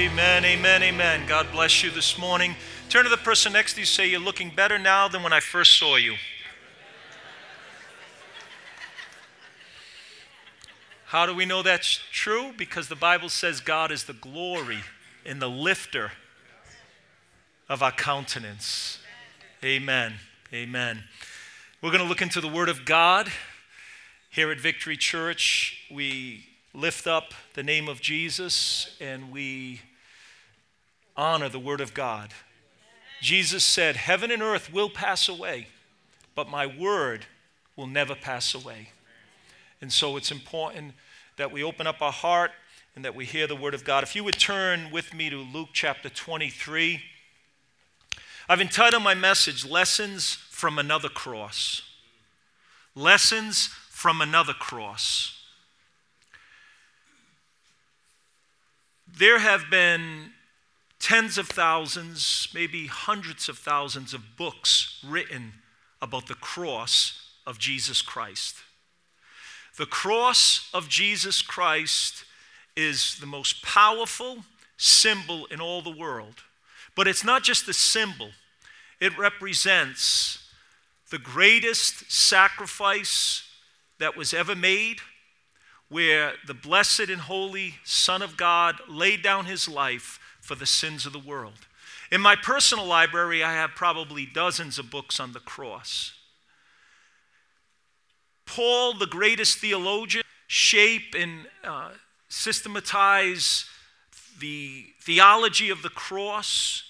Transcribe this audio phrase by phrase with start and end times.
[0.00, 1.26] Amen, amen, amen.
[1.28, 2.56] God bless you this morning.
[2.88, 5.40] Turn to the person next to you, say, You're looking better now than when I
[5.40, 6.14] first saw you.
[11.04, 12.54] How do we know that's true?
[12.56, 14.78] Because the Bible says God is the glory
[15.26, 16.12] and the lifter
[17.68, 19.00] of our countenance.
[19.62, 20.14] Amen,
[20.50, 21.04] amen.
[21.82, 23.30] We're going to look into the Word of God.
[24.30, 29.82] Here at Victory Church, we lift up the name of Jesus and we
[31.20, 32.30] honor the Word of God.
[33.20, 35.66] Jesus said, Heaven and earth will pass away,
[36.34, 37.26] but my Word
[37.76, 38.88] will never pass away.
[39.82, 40.94] And so it's important
[41.36, 42.52] that we open up our heart
[42.96, 44.02] and that we hear the Word of God.
[44.02, 47.02] If you would turn with me to Luke chapter 23,
[48.48, 51.82] I've entitled my message, Lessons from Another Cross.
[52.94, 55.36] Lessons from Another Cross.
[59.06, 60.32] There have been
[61.00, 65.54] tens of thousands, maybe hundreds of thousands of books written
[66.00, 68.56] about the cross of Jesus Christ.
[69.76, 72.24] The cross of Jesus Christ
[72.76, 74.44] is the most powerful
[74.76, 76.42] symbol in all the world.
[76.94, 78.30] But it's not just a symbol,
[79.00, 80.50] it represents
[81.10, 83.42] the greatest sacrifice
[83.98, 84.98] that was ever made,
[85.88, 90.19] where the blessed and holy Son of God laid down his life
[90.50, 91.68] for the sins of the world.
[92.10, 96.12] In my personal library, I have probably dozens of books on the cross.
[98.46, 101.90] Paul, the greatest theologian, shape and uh,
[102.28, 103.66] systematize
[104.40, 106.82] the theology of the cross.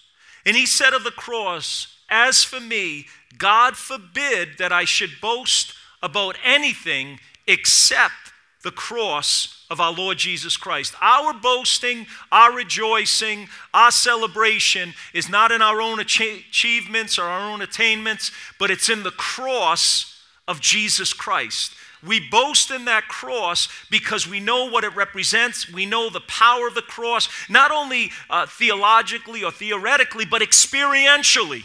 [0.47, 5.75] And he said of the cross, As for me, God forbid that I should boast
[6.03, 8.30] about anything except
[8.63, 10.95] the cross of our Lord Jesus Christ.
[11.01, 17.63] Our boasting, our rejoicing, our celebration is not in our own achievements or our own
[17.63, 21.73] attainments, but it's in the cross of Jesus Christ.
[22.07, 25.71] We boast in that cross because we know what it represents.
[25.71, 31.65] We know the power of the cross, not only uh, theologically or theoretically, but experientially.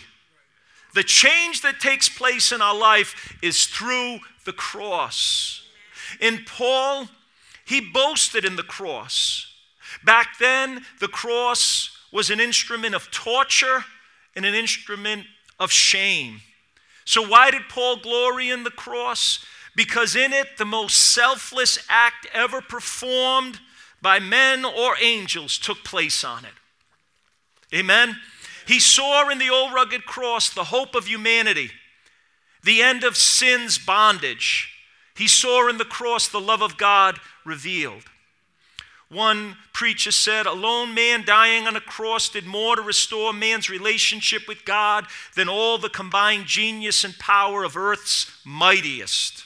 [0.94, 5.65] The change that takes place in our life is through the cross.
[6.20, 7.10] In Paul,
[7.66, 9.54] he boasted in the cross.
[10.04, 13.84] Back then, the cross was an instrument of torture
[14.36, 15.26] and an instrument
[15.60, 16.42] of shame.
[17.06, 19.46] So, why did Paul glory in the cross?
[19.76, 23.60] Because in it, the most selfless act ever performed
[24.02, 26.52] by men or angels took place on it.
[27.74, 28.18] Amen?
[28.68, 31.72] He saw in the old rugged cross the hope of humanity,
[32.64, 34.75] the end of sin's bondage.
[35.16, 38.04] He saw in the cross the love of God revealed.
[39.10, 43.70] One preacher said, A lone man dying on a cross did more to restore man's
[43.70, 45.06] relationship with God
[45.36, 49.46] than all the combined genius and power of earth's mightiest.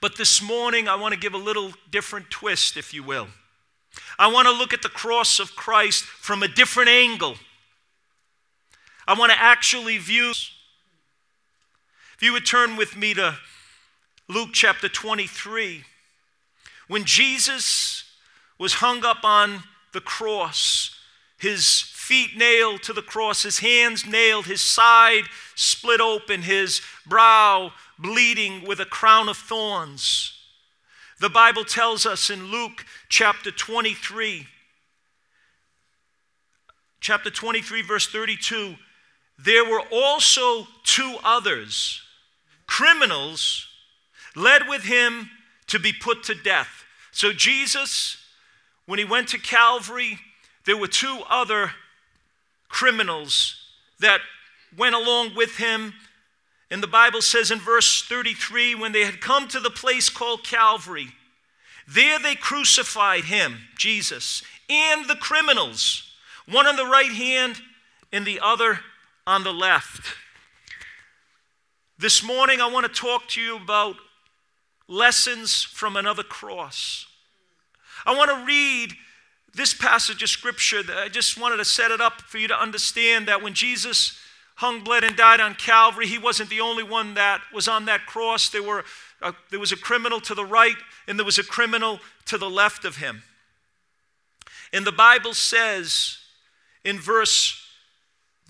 [0.00, 3.28] But this morning, I want to give a little different twist, if you will.
[4.18, 7.36] I want to look at the cross of Christ from a different angle.
[9.06, 10.30] I want to actually view.
[10.30, 13.36] If you would turn with me to
[14.30, 15.84] Luke chapter 23.
[16.86, 18.04] When Jesus
[18.58, 19.62] was hung up on
[19.94, 20.94] the cross,
[21.38, 25.24] his feet nailed to the cross, his hands nailed, his side
[25.54, 30.34] split open, his brow bleeding with a crown of thorns.
[31.20, 34.46] The Bible tells us in Luke chapter 23,
[37.00, 38.74] chapter 23, verse 32,
[39.38, 42.02] there were also two others,
[42.66, 43.67] criminals
[44.38, 45.30] led with him
[45.66, 46.84] to be put to death.
[47.10, 48.16] So, Jesus,
[48.86, 50.18] when he went to Calvary,
[50.64, 51.72] there were two other
[52.68, 53.56] criminals
[54.00, 54.20] that
[54.76, 55.94] went along with him.
[56.70, 60.44] And the Bible says in verse 33 when they had come to the place called
[60.44, 61.08] Calvary,
[61.86, 66.12] there they crucified him, Jesus, and the criminals,
[66.46, 67.62] one on the right hand
[68.12, 68.80] and the other
[69.26, 70.14] on the left.
[71.98, 73.96] This morning, I want to talk to you about
[74.88, 77.06] lessons from another cross.
[78.06, 78.94] I want to read
[79.54, 80.82] this passage of scripture.
[80.90, 84.18] I just wanted to set it up for you to understand that when Jesus
[84.56, 88.06] hung, bled, and died on Calvary, he wasn't the only one that was on that
[88.06, 88.48] cross.
[88.48, 88.84] There, were,
[89.22, 90.76] uh, there was a criminal to the right,
[91.06, 93.22] and there was a criminal to the left of him.
[94.72, 96.18] And the Bible says
[96.84, 97.64] in verse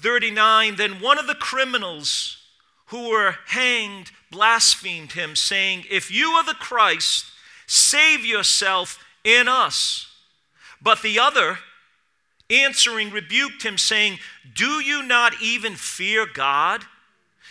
[0.01, 2.39] 39 then one of the criminals
[2.87, 7.27] who were hanged blasphemed him, saying, If you are the Christ,
[7.67, 10.07] save yourself in us.
[10.81, 11.59] But the other,
[12.51, 14.19] answering, rebuked him, saying,
[14.55, 16.85] Do you not even fear God,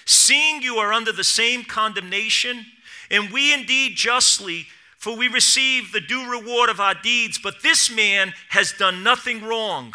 [0.05, 2.65] seeing you are under the same condemnation?
[3.09, 7.89] And we indeed justly, for we receive the due reward of our deeds, but this
[7.89, 9.93] man has done nothing wrong.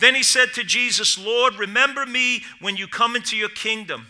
[0.00, 4.06] Then he said to Jesus, Lord, remember me when you come into your kingdom.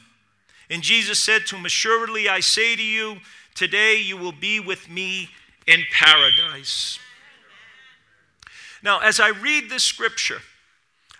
[0.70, 3.18] And Jesus said to him, Assuredly, I say to you,
[3.54, 5.30] today you will be with me
[5.66, 6.98] in paradise.
[8.82, 10.40] Now, as I read this scripture,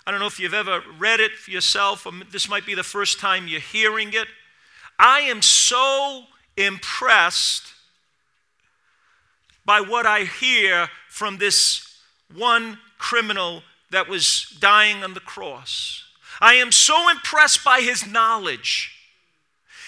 [0.07, 2.83] I don't know if you've ever read it for yourself, or this might be the
[2.83, 4.29] first time you're hearing it.
[4.99, 6.25] I am so
[6.57, 7.75] impressed
[9.65, 12.01] by what I hear from this
[12.35, 16.05] one criminal that was dying on the cross.
[16.41, 18.98] I am so impressed by his knowledge.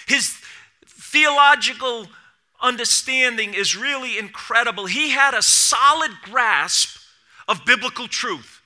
[0.07, 0.37] His
[0.85, 2.07] theological
[2.61, 4.85] understanding is really incredible.
[4.85, 6.97] He had a solid grasp
[7.47, 8.61] of biblical truth.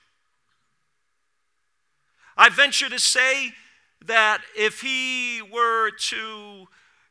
[2.36, 3.52] I venture to say
[4.04, 6.68] that if he were to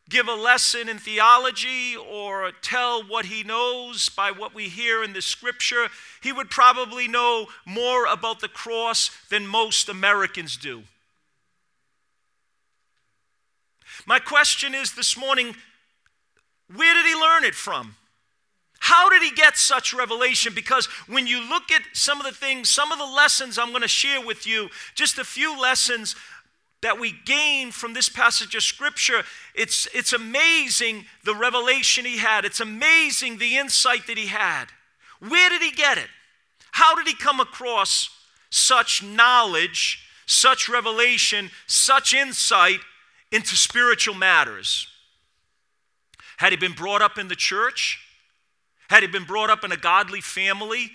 [0.07, 5.13] give a lesson in theology or tell what he knows by what we hear in
[5.13, 5.87] the scripture,
[6.21, 10.83] he would probably know more about the cross than most Americans do.
[14.05, 15.55] My question is this morning
[16.73, 17.95] where did he learn it from?
[18.79, 20.53] How did he get such revelation?
[20.53, 23.81] Because when you look at some of the things, some of the lessons I'm going
[23.81, 26.15] to share with you, just a few lessons
[26.81, 29.23] that we gain from this passage of scripture,
[29.55, 32.45] it's, it's amazing the revelation he had.
[32.45, 34.65] It's amazing the insight that he had.
[35.19, 36.09] Where did he get it?
[36.71, 38.09] How did he come across
[38.51, 42.81] such knowledge, such revelation, such insight
[43.31, 44.87] into spiritual matters?
[46.37, 47.99] Had he been brought up in the church?
[48.89, 50.91] Had he been brought up in a godly family?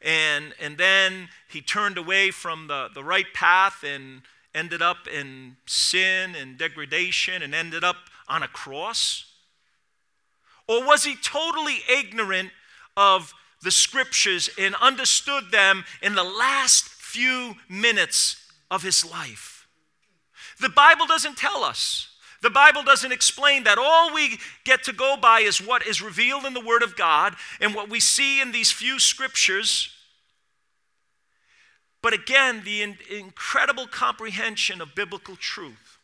[0.00, 4.22] And, and then he turned away from the, the right path and
[4.54, 7.96] ended up in sin and degradation and ended up
[8.28, 9.32] on a cross?
[10.68, 12.50] Or was he totally ignorant
[12.96, 13.32] of
[13.62, 18.36] the scriptures and understood them in the last few minutes
[18.70, 19.51] of his life?
[20.60, 22.08] The Bible doesn't tell us.
[22.42, 23.78] The Bible doesn't explain that.
[23.78, 27.36] All we get to go by is what is revealed in the Word of God
[27.60, 29.90] and what we see in these few scriptures
[32.02, 35.98] but again, the in- incredible comprehension of biblical truth.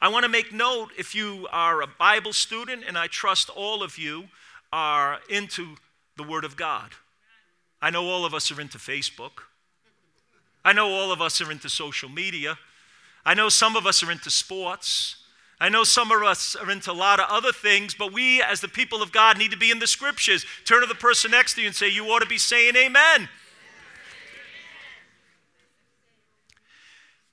[0.00, 3.82] I want to make note if you are a Bible student, and I trust all
[3.82, 4.28] of you
[4.72, 5.74] are into
[6.16, 6.92] the Word of God.
[7.82, 9.42] I know all of us are into Facebook.
[10.64, 12.56] I know all of us are into social media.
[13.30, 15.14] I know some of us are into sports.
[15.60, 18.60] I know some of us are into a lot of other things, but we, as
[18.60, 20.44] the people of God, need to be in the scriptures.
[20.64, 23.28] Turn to the person next to you and say, You ought to be saying amen.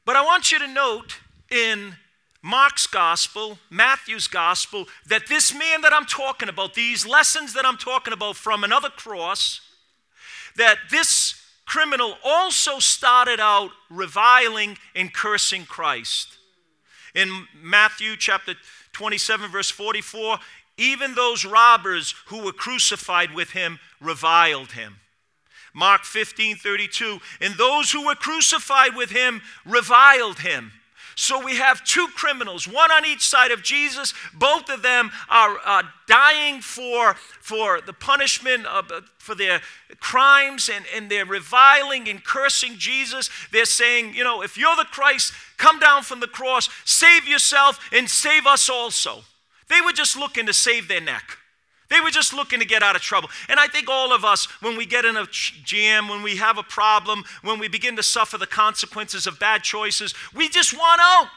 [0.06, 1.18] But I want you to note
[1.50, 1.96] in
[2.44, 7.78] Mark's gospel, Matthew's gospel, that this man that I'm talking about, these lessons that I'm
[7.78, 9.62] talking about from another cross,
[10.58, 16.38] that this criminal also started out reviling and cursing Christ.
[17.14, 18.56] In Matthew chapter
[18.94, 20.40] 27, verse 44,
[20.78, 24.96] even those robbers who were crucified with him reviled him.
[25.74, 27.20] Mark 15 32.
[27.42, 30.72] And those who were crucified with him reviled him.
[31.20, 34.14] So we have two criminals, one on each side of Jesus.
[34.36, 39.62] Both of them are uh, dying for, for the punishment of, uh, for their
[40.00, 43.32] crimes, and, and they're reviling and cursing Jesus.
[43.52, 47.80] They're saying, you know, if you're the Christ, come down from the cross, save yourself,
[47.92, 49.24] and save us also.
[49.70, 51.40] They were just looking to save their neck.
[51.90, 53.30] They were just looking to get out of trouble.
[53.48, 56.58] And I think all of us, when we get in a jam, when we have
[56.58, 61.00] a problem, when we begin to suffer the consequences of bad choices, we just want
[61.02, 61.28] out.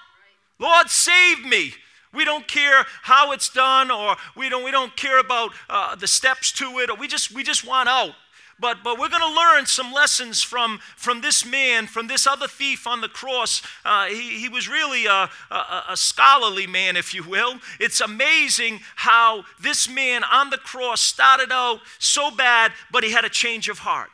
[0.58, 1.74] Lord, save me.
[2.12, 6.08] We don't care how it's done, or we don't, we don't care about uh, the
[6.08, 8.14] steps to it, or we just, we just want out.
[8.60, 12.46] But, but we're going to learn some lessons from, from this man, from this other
[12.46, 13.62] thief on the cross.
[13.84, 17.54] Uh, he, he was really a, a, a scholarly man, if you will.
[17.78, 23.24] It's amazing how this man on the cross started out so bad, but he had
[23.24, 24.10] a change of heart.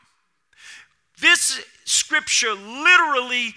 [1.20, 3.54] This scripture literally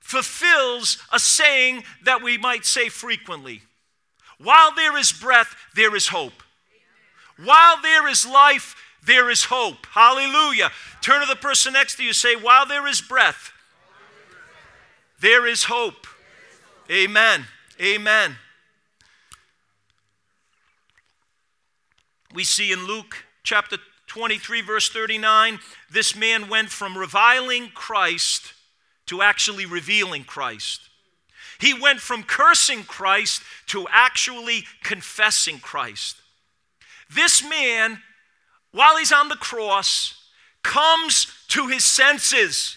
[0.00, 3.62] fulfills a saying that we might say frequently
[4.38, 6.42] While there is breath, there is hope.
[7.36, 9.86] While there is life, there is hope.
[9.92, 10.70] Hallelujah.
[11.00, 13.52] Turn to the person next to you, say, While there is breath,
[15.20, 16.06] there is hope.
[16.90, 17.44] Amen.
[17.80, 18.36] Amen.
[22.34, 28.54] We see in Luke chapter 23, verse 39, this man went from reviling Christ
[29.06, 30.80] to actually revealing Christ.
[31.60, 36.16] He went from cursing Christ to actually confessing Christ.
[37.12, 38.00] This man,
[38.74, 40.14] while he's on the cross,
[40.62, 42.76] comes to his senses.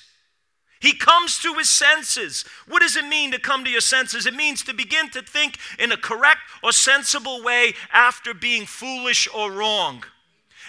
[0.79, 2.45] He comes to his senses.
[2.67, 4.27] What does it mean to come to your senses?
[4.27, 9.27] It means to begin to think in a correct or sensible way after being foolish
[9.33, 10.03] or wrong.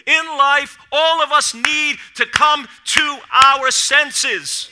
[0.07, 4.71] In life, all of us need to come to our senses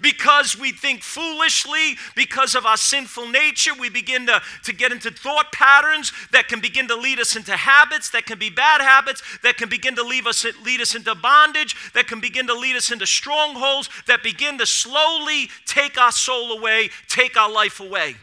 [0.00, 5.10] because we think foolishly, because of our sinful nature, we begin to, to get into
[5.10, 9.22] thought patterns that can begin to lead us into habits that can be bad habits,
[9.42, 12.76] that can begin to leave us, lead us into bondage, that can begin to lead
[12.76, 18.16] us into strongholds, that begin to slowly take our soul away, take our life away.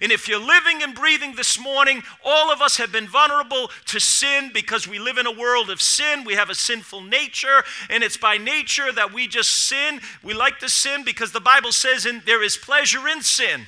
[0.00, 4.00] And if you're living and breathing this morning, all of us have been vulnerable to
[4.00, 6.24] sin because we live in a world of sin.
[6.24, 10.00] We have a sinful nature, and it's by nature that we just sin.
[10.22, 13.66] We like to sin because the Bible says in, there is pleasure in sin.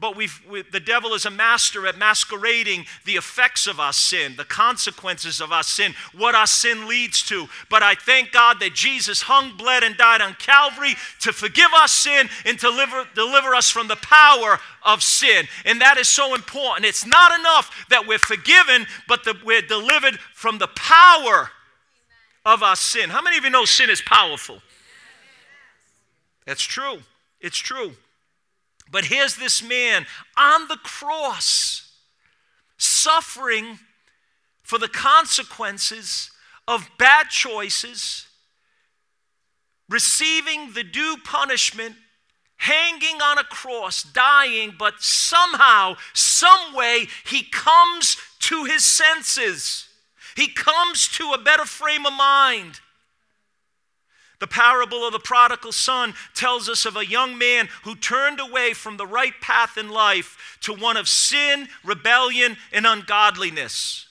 [0.00, 4.36] But we've, we, the devil is a master at masquerading the effects of our sin,
[4.36, 7.48] the consequences of our sin, what our sin leads to.
[7.68, 11.88] But I thank God that Jesus hung, bled, and died on Calvary to forgive our
[11.88, 15.46] sin and to deliver, deliver us from the power of sin.
[15.64, 16.86] And that is so important.
[16.86, 21.50] It's not enough that we're forgiven, but that we're delivered from the power
[22.44, 23.10] of our sin.
[23.10, 24.62] How many of you know sin is powerful?
[26.46, 26.98] That's true.
[27.40, 27.94] It's true.
[28.90, 31.92] But here's this man on the cross,
[32.76, 33.78] suffering
[34.62, 36.30] for the consequences
[36.66, 38.26] of bad choices,
[39.88, 41.96] receiving the due punishment,
[42.58, 49.88] hanging on a cross, dying, but somehow, some way, he comes to his senses.
[50.36, 52.80] He comes to a better frame of mind.
[54.40, 58.72] The parable of the prodigal son tells us of a young man who turned away
[58.72, 64.06] from the right path in life to one of sin, rebellion, and ungodliness.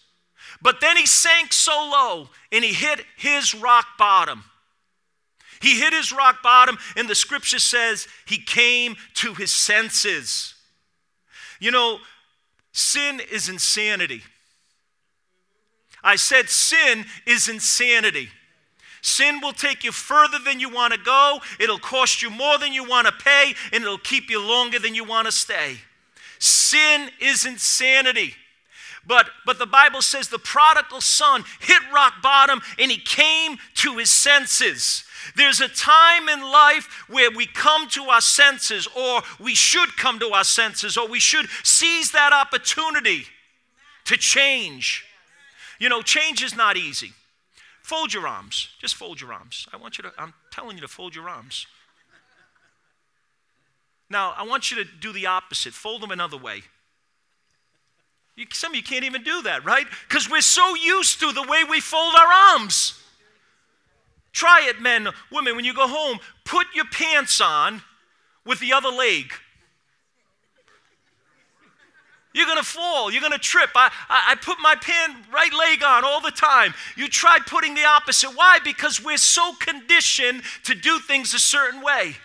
[0.62, 4.44] But then he sank so low and he hit his rock bottom.
[5.62, 10.54] He hit his rock bottom, and the scripture says he came to his senses.
[11.60, 12.00] You know,
[12.74, 14.22] sin is insanity.
[16.04, 18.30] I said sin is insanity.
[19.02, 22.74] Sin will take you further than you want to go, it'll cost you more than
[22.74, 25.78] you want to pay, and it'll keep you longer than you want to stay.
[26.40, 28.34] Sin is insanity.
[29.06, 33.98] But, but the Bible says the prodigal son hit rock bottom and he came to
[33.98, 35.06] his senses.
[35.36, 40.20] There's a time in life where we come to our senses, or we should come
[40.20, 43.24] to our senses, or we should seize that opportunity
[44.06, 45.06] to change.
[45.80, 47.12] You know, change is not easy.
[47.88, 48.68] Fold your arms.
[48.80, 49.66] Just fold your arms.
[49.72, 51.68] I want you to, I'm telling you to fold your arms.
[54.10, 55.74] Now, I want you to do the opposite.
[55.74, 56.64] Fold them another way.
[58.36, 59.86] You, some of you can't even do that, right?
[60.06, 62.28] Because we're so used to the way we fold our
[62.60, 63.02] arms.
[64.34, 67.84] Try it, men, women, when you go home, put your pants on
[68.46, 69.32] with the other leg.
[72.38, 73.12] You're going to fall.
[73.12, 73.72] You're going to trip.
[73.74, 76.76] I, I, I, put my pan right leg on all the time.
[76.96, 78.30] You try putting the opposite.
[78.30, 78.60] Why?
[78.64, 82.16] Because we're so conditioned to do things a certain way.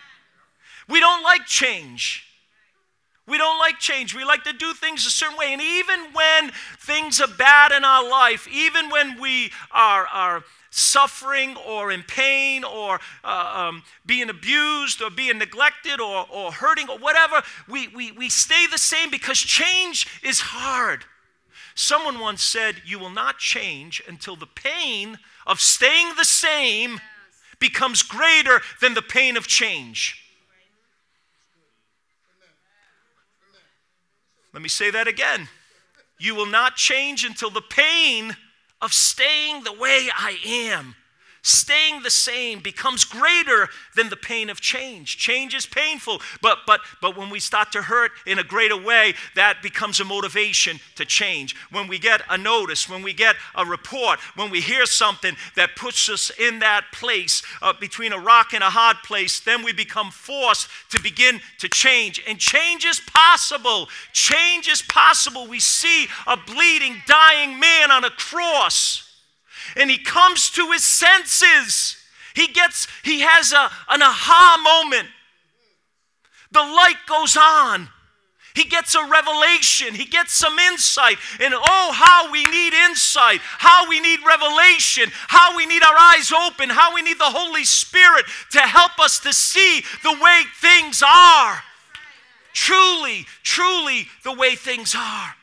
[0.87, 2.22] We don't like change.
[3.25, 4.13] We don't like change.
[4.13, 5.53] We like to do things a certain way.
[5.53, 11.55] And even when things are bad in our life, even when we are, are suffering
[11.65, 16.97] or in pain or uh, um, being abused or being neglected or, or hurting or
[16.97, 21.05] whatever, we, we, we stay the same because change is hard.
[21.75, 26.99] Someone once said, You will not change until the pain of staying the same
[27.59, 30.22] becomes greater than the pain of change.
[34.53, 35.49] Let me say that again.
[36.19, 38.35] You will not change until the pain
[38.81, 40.95] of staying the way I am,
[41.43, 45.17] staying the same becomes greater than the pain of change.
[45.17, 49.13] Change is painful, but but but when we start to hurt in a greater way,
[49.35, 51.55] that becomes a motivation to change.
[51.69, 55.75] When we get a notice, when we get a report, when we hear something that
[55.75, 59.73] puts us in that place uh, between a rock and a hard place, then we
[59.73, 62.23] become forced to begin to change.
[62.25, 63.89] And change is possible.
[64.13, 65.47] Change is possible.
[65.47, 69.02] We see a bleeding, dying man on a cross,
[69.75, 71.97] and he comes to his senses.
[72.35, 75.07] He gets, he has a, an aha moment.
[76.51, 77.89] The light goes on.
[78.55, 79.95] He gets a revelation.
[79.95, 81.17] He gets some insight.
[81.39, 86.31] And oh, how we need insight, how we need revelation, how we need our eyes
[86.31, 91.01] open, how we need the Holy Spirit to help us to see the way things
[91.01, 91.63] are.
[92.53, 95.35] Truly, truly, the way things are.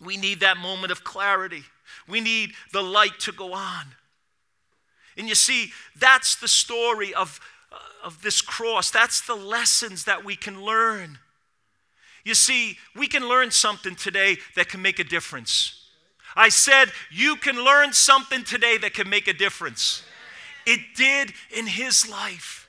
[0.00, 1.64] We need that moment of clarity.
[2.08, 3.94] We need the light to go on.
[5.16, 7.40] And you see, that's the story of,
[7.72, 8.90] uh, of this cross.
[8.90, 11.18] That's the lessons that we can learn.
[12.24, 15.80] You see, we can learn something today that can make a difference.
[16.36, 20.02] I said, you can learn something today that can make a difference.
[20.66, 22.68] It did in his life.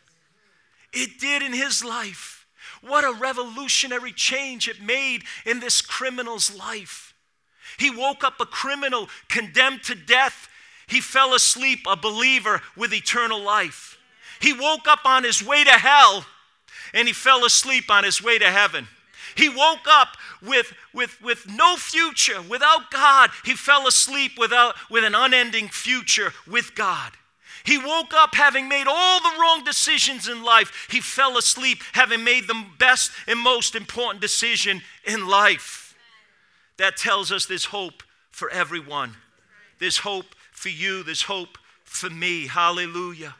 [0.94, 2.46] It did in his life.
[2.82, 7.05] What a revolutionary change it made in this criminal's life.
[7.77, 10.48] He woke up a criminal condemned to death.
[10.88, 13.98] He fell asleep a believer with eternal life.
[14.39, 16.25] He woke up on his way to hell
[16.94, 18.88] and he fell asleep on his way to heaven.
[19.36, 23.32] He woke up with, with, with no future, without God.
[23.44, 27.12] He fell asleep without, with an unending future with God.
[27.65, 30.88] He woke up having made all the wrong decisions in life.
[30.89, 35.85] He fell asleep having made the best and most important decision in life.
[36.77, 39.15] That tells us there's hope for everyone.
[39.79, 41.03] There's hope for you.
[41.03, 42.48] There's hope for me.
[42.48, 43.36] Hallelujah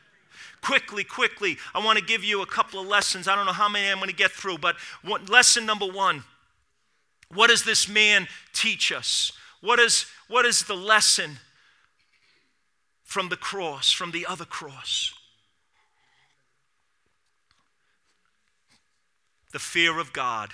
[0.62, 3.28] quickly, quickly, I want to give you a couple of lessons.
[3.28, 4.74] I don't know how many I'm going to get through, but
[5.04, 6.24] what, lesson number one
[7.34, 9.32] what does this man teach us?
[9.60, 11.38] What is, what is the lesson
[13.02, 15.12] from the cross, from the other cross?
[19.52, 20.50] The fear of God.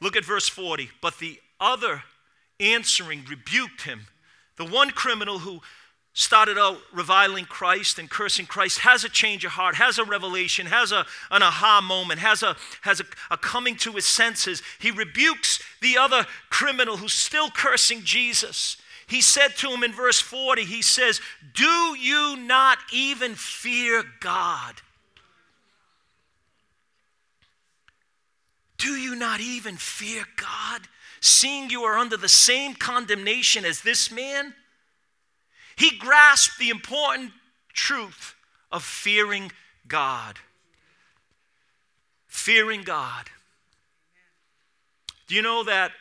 [0.00, 0.90] Look at verse 40.
[1.00, 2.02] But the other
[2.58, 4.06] answering rebuked him.
[4.56, 5.60] The one criminal who
[6.12, 10.66] started out reviling Christ and cursing Christ, has a change of heart, has a revelation,
[10.66, 14.62] has a, an aha moment, has, a, has a, a coming to his senses.
[14.80, 18.76] He rebukes the other criminal who's still cursing Jesus.
[19.06, 21.20] He said to him in verse 40, he says,
[21.54, 24.74] Do you not even fear God?
[28.80, 30.88] Do you not even fear God,
[31.20, 34.54] seeing you are under the same condemnation as this man?
[35.76, 37.32] He grasped the important
[37.74, 38.34] truth
[38.72, 39.52] of fearing
[39.86, 40.38] God.
[42.26, 43.26] Fearing God.
[45.26, 45.92] Do you know that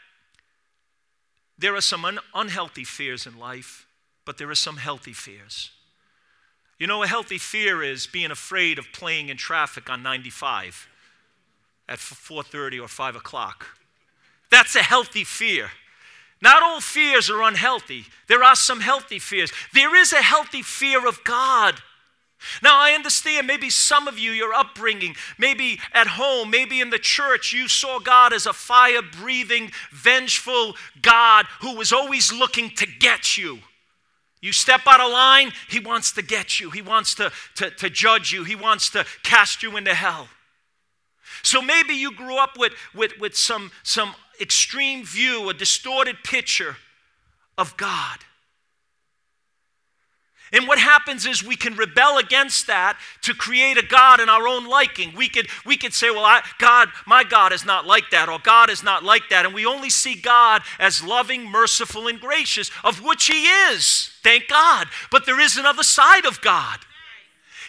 [1.58, 3.88] there are some un- unhealthy fears in life,
[4.24, 5.72] but there are some healthy fears?
[6.78, 10.89] You know, a healthy fear is being afraid of playing in traffic on 95
[11.90, 13.66] at 4:30 or 5 o'clock.
[14.50, 15.72] That's a healthy fear.
[16.42, 18.06] Not all fears are unhealthy.
[18.28, 19.52] There are some healthy fears.
[19.74, 21.82] There is a healthy fear of God.
[22.64, 27.00] Now, I understand maybe some of you, your upbringing, maybe at home, maybe in the
[27.00, 32.86] church, you saw God as a fire breathing, vengeful God who was always looking to
[32.86, 33.60] get you.
[34.42, 37.90] You step out of line, He wants to get you, He wants to, to, to
[37.90, 40.30] judge you, He wants to cast you into hell.
[41.44, 46.78] So maybe you grew up with, with, with some, some extreme view, a distorted picture
[47.58, 48.20] of God.
[50.52, 54.48] And what happens is we can rebel against that to create a God in our
[54.48, 55.14] own liking.
[55.16, 58.40] We could, we could say, well, I, God, my God is not like that, or
[58.40, 59.46] God is not like that.
[59.46, 64.12] And we only see God as loving, merciful, and gracious, of which He is.
[64.24, 64.88] Thank God.
[65.12, 66.80] But there is another side of God.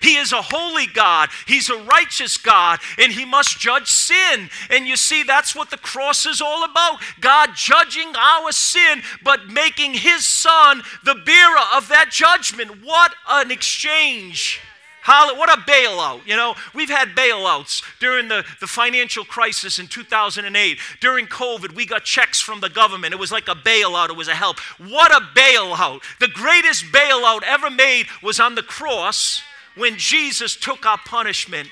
[0.00, 4.50] He is a holy God, He's a righteous God, and He must judge sin.
[4.70, 9.48] And you see, that's what the cross is all about God judging our sin, but
[9.48, 12.84] making His Son the bearer of that judgment.
[12.84, 14.60] What an exchange!
[15.06, 16.26] What a bailout.
[16.26, 20.78] You know, we've had bailouts during the, the financial crisis in 2008.
[21.00, 23.12] During COVID, we got checks from the government.
[23.12, 24.60] It was like a bailout, it was a help.
[24.78, 26.02] What a bailout.
[26.20, 29.42] The greatest bailout ever made was on the cross
[29.76, 31.68] when Jesus took our punishment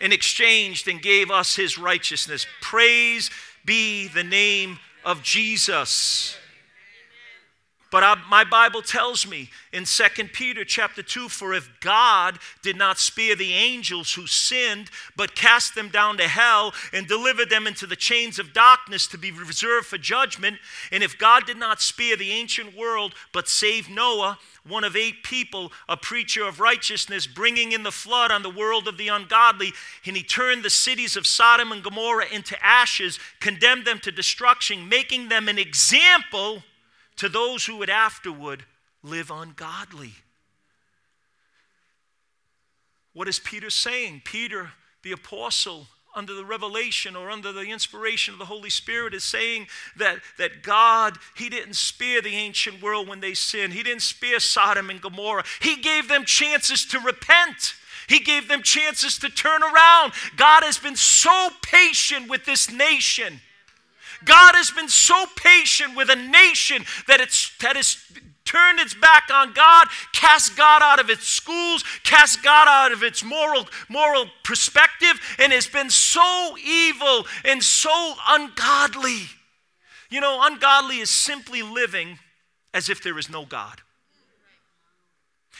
[0.00, 2.46] and exchanged and gave us his righteousness.
[2.60, 3.30] Praise
[3.64, 6.36] be the name of Jesus.
[7.90, 12.76] But I, my Bible tells me in 2 Peter chapter 2 for if God did
[12.76, 17.66] not spare the angels who sinned, but cast them down to hell and delivered them
[17.66, 20.58] into the chains of darkness to be reserved for judgment,
[20.92, 25.22] and if God did not spare the ancient world, but saved Noah, one of eight
[25.22, 29.72] people, a preacher of righteousness, bringing in the flood on the world of the ungodly,
[30.04, 34.90] and he turned the cities of Sodom and Gomorrah into ashes, condemned them to destruction,
[34.90, 36.62] making them an example
[37.18, 38.64] to those who would afterward
[39.02, 40.14] live ungodly.
[43.12, 44.22] What is Peter saying?
[44.24, 44.70] Peter,
[45.02, 49.66] the apostle under the revelation or under the inspiration of the Holy Spirit is saying
[49.96, 53.72] that, that God, He didn't spare the ancient world when they sinned.
[53.72, 55.44] He didn't spare Sodom and Gomorrah.
[55.60, 57.74] He gave them chances to repent.
[58.08, 60.12] He gave them chances to turn around.
[60.36, 63.40] God has been so patient with this nation.
[64.24, 67.96] God has been so patient with a nation that it's that is
[68.44, 73.02] turned its back on God, cast God out of its schools, cast God out of
[73.02, 79.20] its moral, moral perspective, and has been so evil and so ungodly.
[80.08, 82.18] You know, ungodly is simply living
[82.72, 83.82] as if there is no God.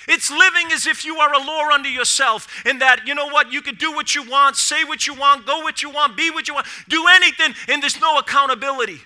[0.09, 3.53] It's living as if you are a law unto yourself, and that, you know what,
[3.53, 6.31] you can do what you want, say what you want, go what you want, be
[6.31, 9.01] what you want, do anything, and there's no accountability.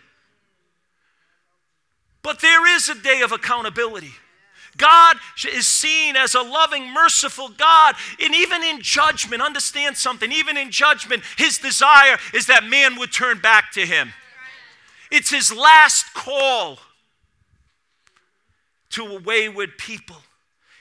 [2.23, 4.13] But there is a day of accountability.
[4.77, 5.17] God
[5.53, 7.95] is seen as a loving, merciful God.
[8.23, 13.13] And even in judgment, understand something, even in judgment, his desire is that man would
[13.13, 14.15] turn back to him.
[15.11, 16.79] It's his last call
[18.91, 20.17] to a wayward people.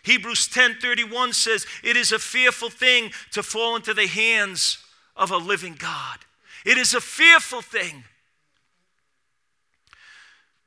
[0.04, 4.78] Hebrews 10:31 says, "It is a fearful thing to fall into the hands
[5.16, 6.26] of a living God."
[6.66, 8.06] It is a fearful thing.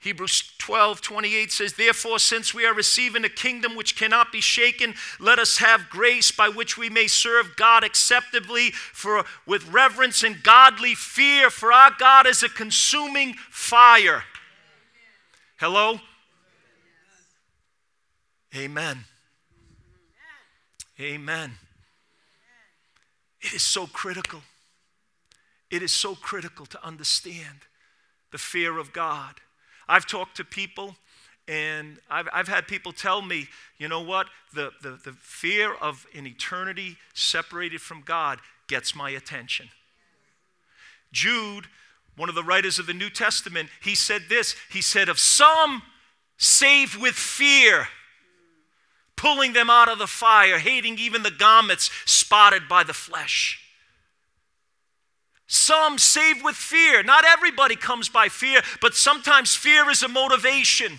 [0.04, 4.94] Hebrews 12, 28 says, Therefore, since we are receiving a kingdom which cannot be shaken,
[5.18, 10.42] let us have grace by which we may serve God acceptably for, with reverence and
[10.42, 14.24] godly fear, for our God is a consuming fire.
[15.56, 16.00] Hello?
[18.54, 19.06] Amen.
[21.00, 21.52] Amen.
[23.40, 24.42] It is so critical.
[25.70, 27.66] It is so critical to understand
[28.30, 29.34] the fear of God.
[29.88, 30.96] I've talked to people
[31.46, 34.28] and I've, I've had people tell me, you know what?
[34.54, 39.68] The, the, the fear of an eternity separated from God gets my attention.
[41.12, 41.66] Jude,
[42.16, 45.82] one of the writers of the New Testament, he said this He said, Of some
[46.38, 47.88] save with fear,
[49.24, 53.58] pulling them out of the fire, hating even the garments spotted by the flesh.
[55.46, 57.02] Some save with fear.
[57.02, 60.98] Not everybody comes by fear, but sometimes fear is a motivation.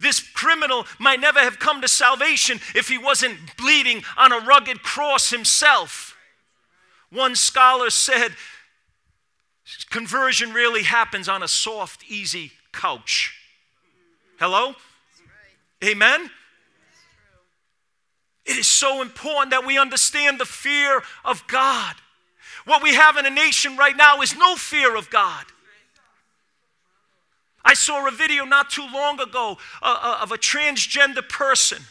[0.00, 4.82] This criminal might never have come to salvation if he wasn't bleeding on a rugged
[4.82, 6.16] cross himself.
[7.10, 8.32] One scholar said,
[9.90, 13.38] conversion really happens on a soft, easy couch.
[14.38, 14.74] Hello?
[15.84, 16.30] Amen?
[18.46, 21.94] It is so important that we understand the fear of God.
[22.64, 25.44] What we have in a nation right now is no fear of God.
[27.64, 31.82] I saw a video not too long ago uh, uh, of a transgender person.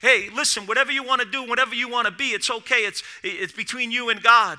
[0.00, 2.84] Hey, listen, whatever you want to do, whatever you want to be, it's okay.
[2.84, 4.58] It's, it's between you and God.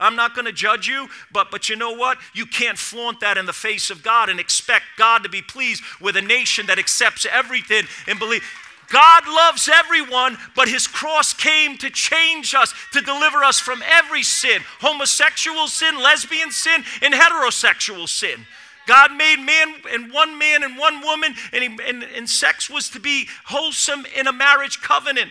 [0.00, 2.18] I'm not going to judge you, but, but you know what?
[2.34, 5.82] You can't flaunt that in the face of God and expect God to be pleased
[6.00, 8.42] with a nation that accepts everything and believe.
[8.90, 14.22] God loves everyone, but his cross came to change us, to deliver us from every
[14.22, 18.46] sin homosexual sin, lesbian sin, and heterosexual sin.
[18.86, 22.90] God made man and one man and one woman, and, he, and, and sex was
[22.90, 25.30] to be wholesome in a marriage covenant.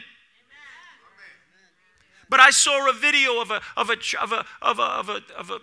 [2.30, 5.22] But I saw a video of a, of a, of a, of a, of a,
[5.38, 5.60] of a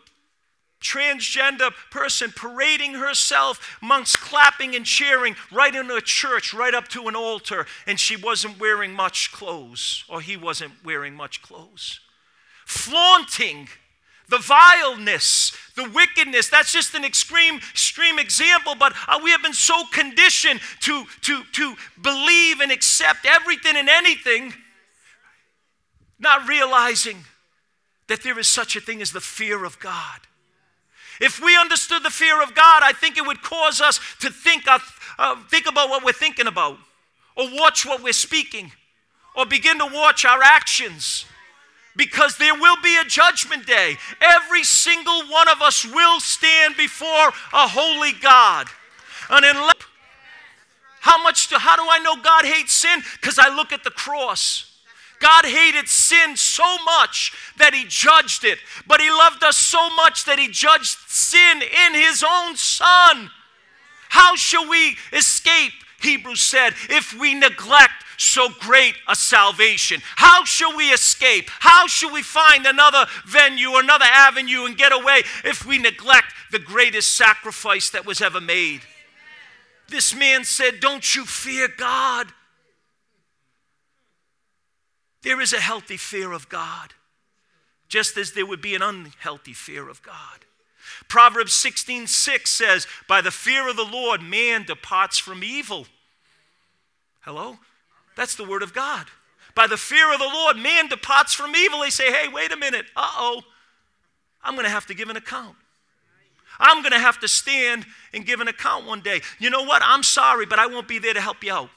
[0.80, 7.06] transgender person parading herself amongst clapping and cheering right in a church, right up to
[7.08, 12.00] an altar, and she wasn't wearing much clothes, or he wasn't wearing much clothes.
[12.66, 13.68] Flaunting
[14.30, 16.48] the vileness, the wickedness.
[16.48, 21.42] That's just an extreme, extreme example, but uh, we have been so conditioned to, to,
[21.52, 24.54] to believe and accept everything and anything,
[26.20, 27.24] not realizing
[28.08, 30.20] that there is such a thing as the fear of God.
[31.20, 34.66] If we understood the fear of God, I think it would cause us to think,
[34.66, 34.78] uh,
[35.18, 36.78] uh, think about what we're thinking about,
[37.36, 38.72] or watch what we're speaking,
[39.36, 41.26] or begin to watch our actions.
[41.96, 43.96] Because there will be a judgment day.
[44.20, 48.68] Every single one of us will stand before a holy God.
[49.28, 49.74] And unless,
[51.00, 53.02] how much do, how do I know God hates sin?
[53.20, 54.69] Because I look at the cross.
[55.20, 60.24] God hated sin so much that he judged it, but he loved us so much
[60.24, 63.30] that he judged sin in his own son.
[64.08, 70.00] How shall we escape, Hebrews said, if we neglect so great a salvation?
[70.16, 71.50] How shall we escape?
[71.50, 76.58] How shall we find another venue, another avenue, and get away if we neglect the
[76.58, 78.80] greatest sacrifice that was ever made?
[79.88, 82.32] This man said, Don't you fear God?
[85.22, 86.94] There is a healthy fear of God.
[87.88, 90.44] just as there would be an unhealthy fear of God.
[91.08, 95.86] Proverbs 16 6 says, By the fear of the Lord, man departs from evil.
[97.22, 97.58] Hello?
[98.16, 99.06] That's the word of God.
[99.56, 101.80] By the fear of the Lord, man departs from evil.
[101.80, 102.86] They say, Hey, wait a minute.
[102.96, 103.42] Uh oh.
[104.42, 105.56] I'm going to have to give an account.
[106.58, 109.20] I'm going to have to stand and give an account one day.
[109.38, 109.82] You know what?
[109.84, 111.70] I'm sorry, but I won't be there to help you out.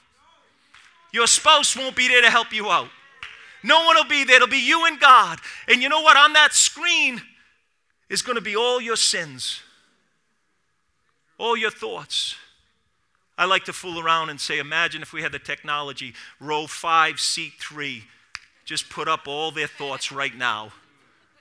[1.12, 2.88] Your spouse won't be there to help you out.
[3.64, 4.36] No one will be there.
[4.36, 5.40] It'll be you and God.
[5.68, 6.18] And you know what?
[6.18, 7.22] On that screen
[8.10, 9.62] is going to be all your sins,
[11.38, 12.36] all your thoughts.
[13.38, 17.18] I like to fool around and say, imagine if we had the technology, row five,
[17.18, 18.04] seat three,
[18.66, 20.72] just put up all their thoughts right now.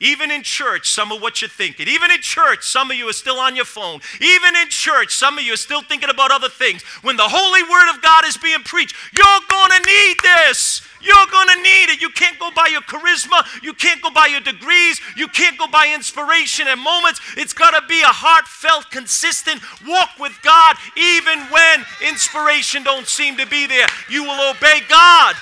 [0.03, 1.87] Even in church, some of what you're thinking.
[1.87, 4.01] Even in church, some of you are still on your phone.
[4.19, 6.83] Even in church, some of you are still thinking about other things.
[7.01, 10.81] When the holy word of God is being preached, you're going to need this.
[11.01, 12.01] You're going to need it.
[12.01, 13.45] You can't go by your charisma.
[13.63, 14.99] You can't go by your degrees.
[15.15, 17.21] You can't go by inspiration and moments.
[17.37, 23.37] It's got to be a heartfelt, consistent walk with God, even when inspiration don't seem
[23.37, 23.87] to be there.
[24.09, 25.35] You will obey God.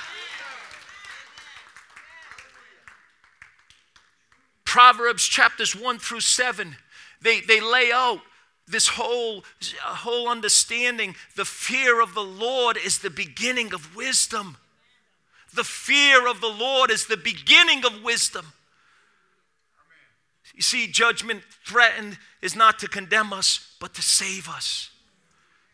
[4.72, 6.76] Proverbs chapters 1 through 7,
[7.20, 8.20] they, they lay out
[8.66, 9.44] this whole,
[9.82, 11.14] whole understanding.
[11.36, 14.56] The fear of the Lord is the beginning of wisdom.
[15.54, 18.46] The fear of the Lord is the beginning of wisdom.
[20.54, 24.88] You see, judgment threatened is not to condemn us, but to save us,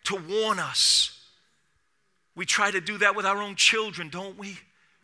[0.07, 1.17] to warn us.
[2.35, 4.59] We try to do that with our own children, don't we?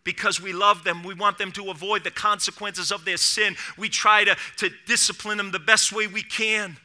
[0.05, 1.03] Because we love them.
[1.03, 3.57] We want them to avoid the consequences of their sin.
[3.77, 6.77] We try to, to discipline them the best way we can.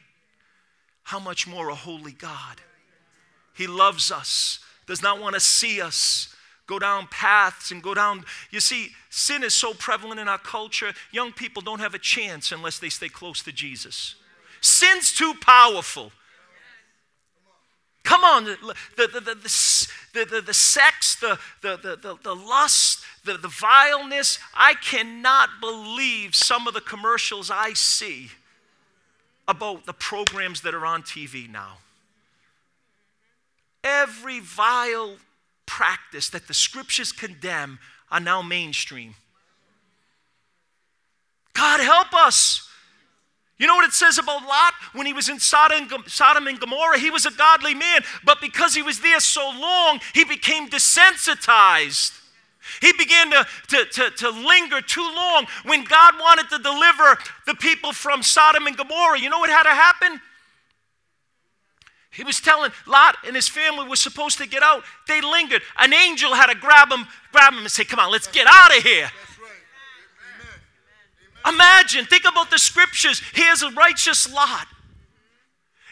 [1.04, 2.60] How much more a holy God?
[3.54, 6.34] He loves us, does not want to see us
[6.66, 8.24] go down paths and go down.
[8.50, 12.52] You see, sin is so prevalent in our culture, young people don't have a chance
[12.52, 14.14] unless they stay close to Jesus.
[14.60, 16.12] Sin's too powerful.
[18.02, 18.56] Come on, the,
[18.96, 19.20] the, the,
[20.24, 24.38] the, the, sex, the, the, the, the lust, the, the vileness.
[24.54, 28.30] I cannot believe some of the commercials I see
[29.46, 31.78] about the programs that are on TV now.
[33.82, 35.16] Every vile
[35.66, 37.78] practice that the scriptures condemn
[38.10, 39.14] are now mainstream.
[41.52, 42.69] God help us.
[43.60, 46.98] You know what it says about Lot when he was in Sodom and Gomorrah?
[46.98, 52.18] He was a godly man, but because he was there so long, he became desensitized.
[52.80, 57.54] He began to, to, to, to, linger too long when God wanted to deliver the
[57.54, 59.20] people from Sodom and Gomorrah.
[59.20, 60.20] You know what had to happen?
[62.12, 64.84] He was telling Lot and his family were supposed to get out.
[65.06, 65.60] They lingered.
[65.78, 68.74] An angel had to grab him, grab him and say, Come on, let's get out
[68.74, 69.10] of here.
[71.52, 73.20] Imagine, think about the scriptures.
[73.34, 74.68] He Here's a righteous Lot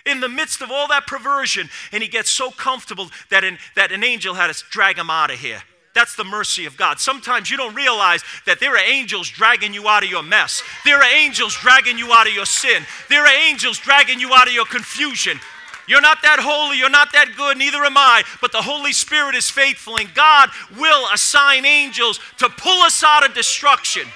[0.07, 3.91] in the midst of all that perversion, and he gets so comfortable that an, that
[3.91, 5.61] an angel had to drag him out of here.
[5.95, 7.01] That's the mercy of God.
[7.01, 10.63] Sometimes you don't realize that there are angels dragging you out of your mess.
[10.85, 12.85] There are angels dragging you out of your sin.
[13.09, 15.41] There are angels dragging you out of your confusion.
[15.89, 19.35] You're not that holy, you're not that good, neither am I, but the Holy Spirit
[19.35, 24.07] is faithful, and God will assign angels to pull us out of destruction.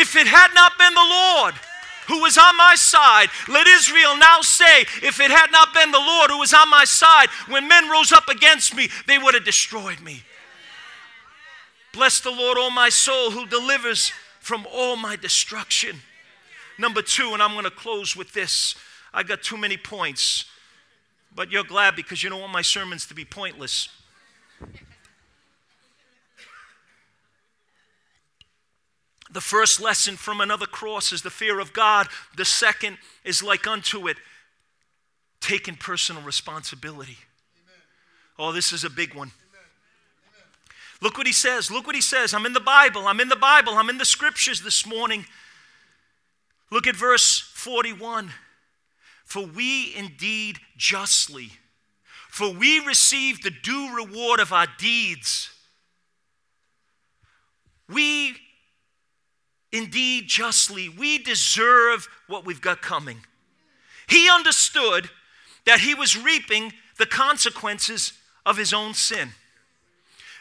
[0.00, 1.54] If it had not been the Lord
[2.08, 5.98] who was on my side, let Israel now say, if it had not been the
[5.98, 9.44] Lord who was on my side, when men rose up against me, they would have
[9.44, 10.22] destroyed me.
[11.92, 14.10] Bless the Lord, O my soul, who delivers
[14.40, 16.00] from all my destruction.
[16.78, 18.76] Number two, and I'm going to close with this.
[19.12, 20.46] I got too many points,
[21.34, 23.90] but you're glad because you don't want my sermons to be pointless.
[29.32, 32.08] The first lesson from another cross is the fear of God.
[32.36, 34.16] The second is like unto it,
[35.40, 37.18] taking personal responsibility.
[37.56, 37.82] Amen.
[38.38, 39.30] Oh, this is a big one.
[41.00, 41.70] Look what he says.
[41.70, 42.34] Look what he says.
[42.34, 43.06] I'm in the Bible.
[43.06, 43.74] I'm in the Bible.
[43.74, 45.24] I'm in the scriptures this morning.
[46.70, 48.32] Look at verse 41.
[49.24, 51.52] For we indeed justly,
[52.28, 55.50] for we receive the due reward of our deeds.
[57.88, 58.36] We
[59.72, 63.24] indeed justly, we deserve what we've got coming.
[64.08, 65.10] He understood
[65.66, 68.12] that he was reaping the consequences
[68.44, 69.30] of his own sin.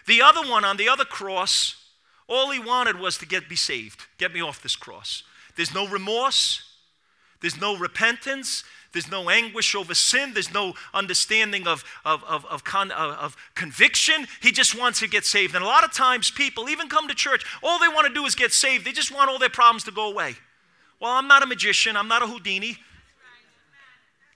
[0.08, 1.76] The other one on the other cross,
[2.28, 4.02] all he wanted was to get be saved.
[4.18, 5.24] Get me off this cross.
[5.56, 6.64] There's no remorse.
[7.42, 8.64] There's no repentance.
[8.92, 10.34] There's no anguish over sin.
[10.34, 14.28] There's no understanding of, of, of, of, con, of, of conviction.
[14.42, 15.56] He just wants to get saved.
[15.56, 18.26] And a lot of times, people even come to church, all they want to do
[18.26, 18.86] is get saved.
[18.86, 20.36] They just want all their problems to go away.
[21.00, 22.78] Well, I'm not a magician, I'm not a Houdini.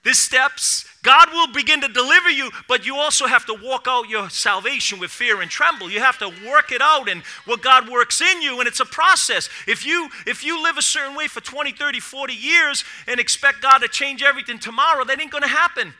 [0.03, 4.09] This steps, God will begin to deliver you, but you also have to walk out
[4.09, 5.89] your salvation with fear and tremble.
[5.89, 8.85] You have to work it out and what God works in you, and it's a
[8.85, 9.49] process.
[9.65, 13.61] If you if you live a certain way for 20, 30, 40 years and expect
[13.61, 15.93] God to change everything tomorrow, that ain't gonna happen.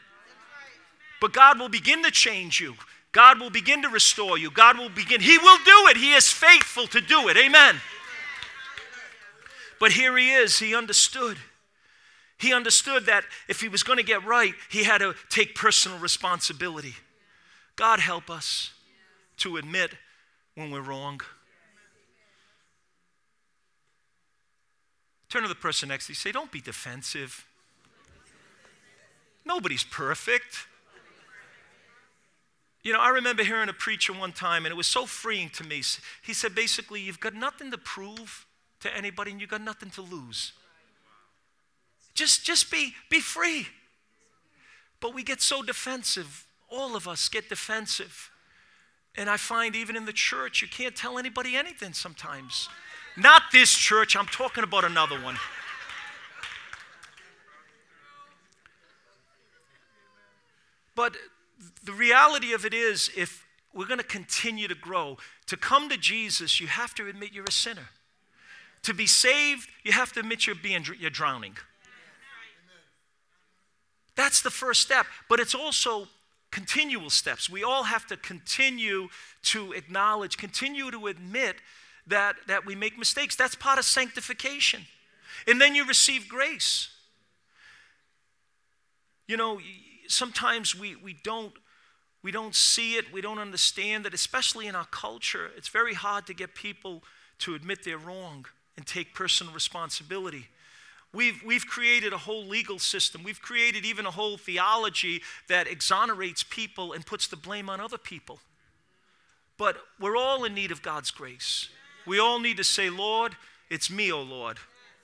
[1.22, 2.76] But God will begin to change you.
[3.14, 4.52] God will begin to restore you.
[4.52, 5.98] God will begin, He will do it.
[5.98, 7.38] He is faithful to do it.
[7.38, 7.80] Amen.
[9.80, 11.38] But here he is, he understood.
[12.44, 15.98] He understood that if he was going to get right, he had to take personal
[15.98, 16.94] responsibility.
[17.78, 18.72] God help us
[19.38, 19.92] to admit
[20.54, 21.22] when we're wrong.
[25.30, 26.16] Turn to the person next to you.
[26.16, 27.46] Say, don't be defensive.
[29.46, 30.68] Nobody's perfect.
[32.82, 35.64] You know, I remember hearing a preacher one time, and it was so freeing to
[35.64, 35.82] me.
[36.22, 38.46] He said, basically, you've got nothing to prove
[38.82, 40.52] to anybody, and you've got nothing to lose.
[42.16, 43.68] Just, just be, be free.
[45.00, 46.46] But we get so defensive.
[46.70, 48.32] All of us get defensive.
[49.16, 52.70] And I find even in the church, you can't tell anybody anything sometimes.
[53.16, 55.38] Not this church, I'm talking about another one.
[60.96, 61.16] But
[61.84, 65.98] the reality of it is, if we're going to continue to grow, to come to
[65.98, 67.90] Jesus, you have to admit you're a sinner.
[68.84, 71.56] To be saved, you have to admit you're being you're drowning.
[74.16, 76.08] That's the first step, but it's also
[76.52, 77.50] continual steps.
[77.50, 79.10] We all have to continue
[79.44, 81.56] to acknowledge, continue to admit
[82.08, 83.36] that, that we make mistakes.
[83.36, 84.82] That's part of sanctification.
[85.48, 86.90] And then you receive grace.
[89.28, 89.60] You know,
[90.08, 91.54] sometimes we, we don't
[92.24, 95.52] we don't see it, we don't understand it, especially in our culture.
[95.58, 97.04] It's very hard to get people
[97.40, 98.46] to admit they're wrong
[98.78, 100.48] and take personal responsibility.
[101.14, 103.24] We've, we've created a whole legal system.
[103.24, 108.00] We've created even a whole theology that exonerates people and puts the blame on other
[108.00, 108.40] people.
[109.58, 111.70] But we're all in need of God's grace.
[112.08, 113.36] We all need to say, Lord,
[113.70, 114.58] it's me, O oh Lord,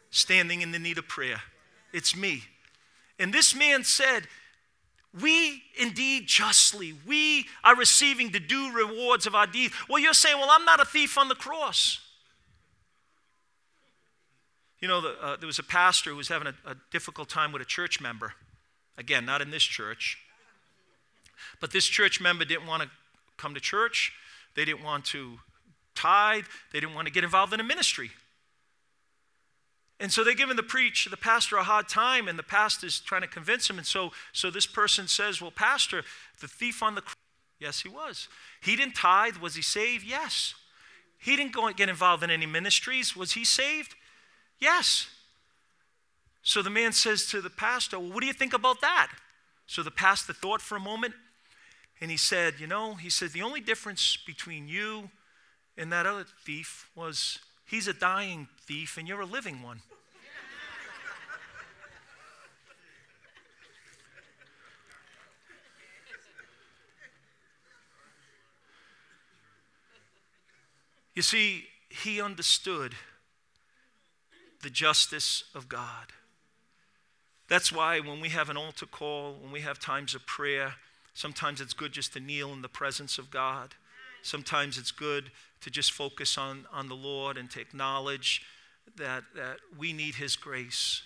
[0.09, 1.41] standing in the need of prayer.
[1.93, 2.43] It's me.
[3.19, 4.23] And this man said,
[5.19, 9.73] we indeed justly, we are receiving the due rewards of our deeds.
[9.87, 11.99] Well, you're saying, well, I'm not a thief on the cross.
[14.81, 17.51] You know, the, uh, there was a pastor who was having a, a difficult time
[17.51, 18.33] with a church member.
[18.97, 20.17] Again, not in this church.
[21.59, 22.89] But this church member didn't want to
[23.37, 24.13] come to church.
[24.55, 25.39] They didn't want to
[25.95, 26.45] tithe.
[26.71, 28.11] They didn't want to get involved in a ministry.
[29.99, 33.21] And so they're giving the preach, the pastor a hard time, and the pastor's trying
[33.21, 33.77] to convince him.
[33.77, 36.03] And so, so this person says, Well, Pastor,
[36.39, 37.15] the thief on the cross,
[37.59, 38.29] yes, he was.
[38.61, 39.37] He didn't tithe.
[39.37, 40.05] Was he saved?
[40.05, 40.53] Yes.
[41.17, 43.13] He didn't go and get involved in any ministries.
[43.13, 43.95] Was he saved?
[44.59, 45.07] Yes.
[46.41, 49.11] So the man says to the pastor, Well, what do you think about that?
[49.67, 51.13] So the pastor thought for a moment
[52.01, 55.09] and he said, You know, he said, the only difference between you
[55.77, 59.81] and that other thief was he's a dying thief and you're a living one.
[71.15, 72.95] you see, he understood
[74.61, 76.13] the justice of God.
[77.47, 80.75] That's why when we have an altar call, when we have times of prayer,
[81.13, 83.73] sometimes it's good just to kneel in the presence of God.
[84.21, 88.43] Sometimes it's good to just focus on, on the Lord and to acknowledge
[88.97, 91.01] that, that we need His grace.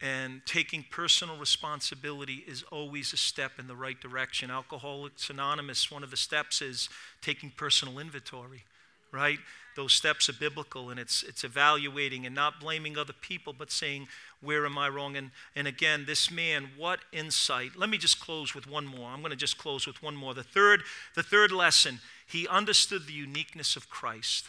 [0.00, 4.50] And taking personal responsibility is always a step in the right direction.
[4.50, 6.88] Alcoholics Anonymous, one of the steps is
[7.22, 8.64] taking personal inventory,
[9.12, 9.38] right?
[9.76, 14.08] Those steps are biblical and it's, it's evaluating and not blaming other people, but saying,
[14.40, 15.16] Where am I wrong?
[15.16, 17.76] And, and again, this man, what insight.
[17.76, 19.10] Let me just close with one more.
[19.10, 20.34] I'm going to just close with one more.
[20.34, 20.82] The third,
[21.14, 24.46] the third lesson, he understood the uniqueness of Christ.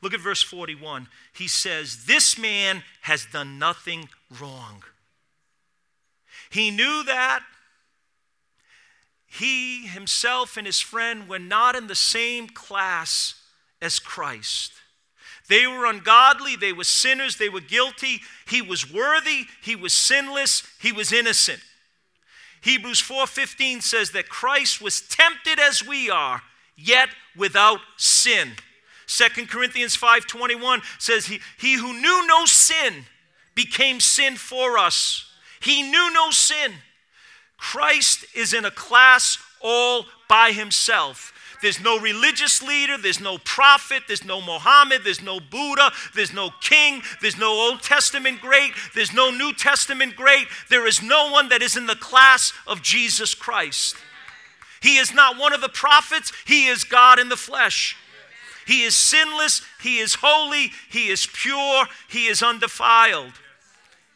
[0.00, 1.08] Look at verse 41.
[1.32, 4.08] He says, This man has done nothing
[4.40, 4.84] wrong.
[6.50, 7.42] He knew that
[9.26, 13.34] he himself and his friend were not in the same class
[13.80, 14.72] as Christ.
[15.48, 18.20] They were ungodly, they were sinners, they were guilty.
[18.46, 21.60] He was worthy, he was sinless, he was innocent.
[22.60, 26.42] Hebrews 4:15 says that Christ was tempted as we are,
[26.76, 28.56] yet without sin.
[29.06, 33.06] 2 Corinthians 5:21 says he, he who knew no sin
[33.54, 35.24] became sin for us,
[35.60, 36.74] He knew no sin.
[37.56, 41.32] Christ is in a class all by himself.
[41.60, 46.50] There's no religious leader, there's no prophet, there's no Mohammed, there's no Buddha, there's no
[46.60, 50.46] king, there's no Old Testament great, there's no New Testament great.
[50.70, 53.96] There is no one that is in the class of Jesus Christ.
[54.80, 57.96] He is not one of the prophets, he is God in the flesh.
[58.66, 63.32] He is sinless, he is holy, he is pure, he is undefiled.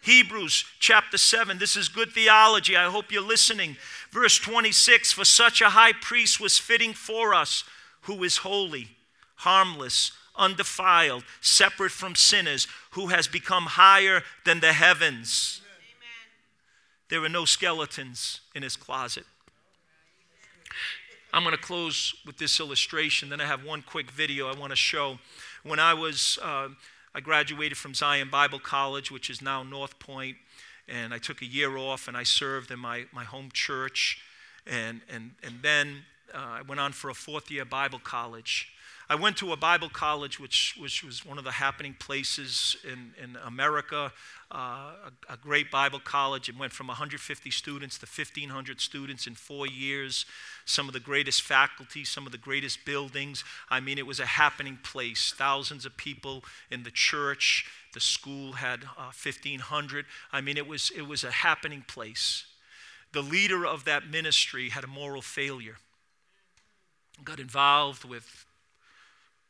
[0.03, 1.59] Hebrews chapter 7.
[1.59, 2.77] This is good theology.
[2.77, 3.77] I hope you're listening.
[4.13, 7.65] Verse 26 For such a high priest was fitting for us,
[8.03, 8.89] who is holy,
[9.37, 15.61] harmless, undefiled, separate from sinners, who has become higher than the heavens.
[15.65, 16.31] Amen.
[17.09, 19.25] There are no skeletons in his closet.
[21.35, 23.31] I'm going to close with this illustration.
[23.31, 25.19] Then I have one quick video I want to show.
[25.63, 26.39] When I was.
[26.43, 26.69] Uh,
[27.15, 30.39] I graduated from Zion Bible College, which is now North Point,
[30.89, 34.23] and I took a year off and I served in my, my home church.
[34.67, 36.05] And, and, and then
[36.35, 38.73] uh, I went on for a fourth year Bible college.
[39.13, 43.13] I went to a Bible college, which, which was one of the happening places in,
[43.23, 44.11] in America,
[44.51, 44.57] uh,
[45.29, 46.49] a, a, great Bible college.
[46.49, 50.25] It went from 150 students to 1,500 students in four years.
[50.65, 53.45] Some of the greatest faculty, some of the greatest buildings.
[53.69, 55.35] I mean, it was a happening place.
[55.37, 57.67] Thousands of people in the church.
[57.93, 60.07] The school had uh, 1,500.
[60.33, 62.47] I mean, it was, it was a happening place.
[63.13, 65.77] The leader of that ministry had a moral failure,
[67.23, 68.47] got involved with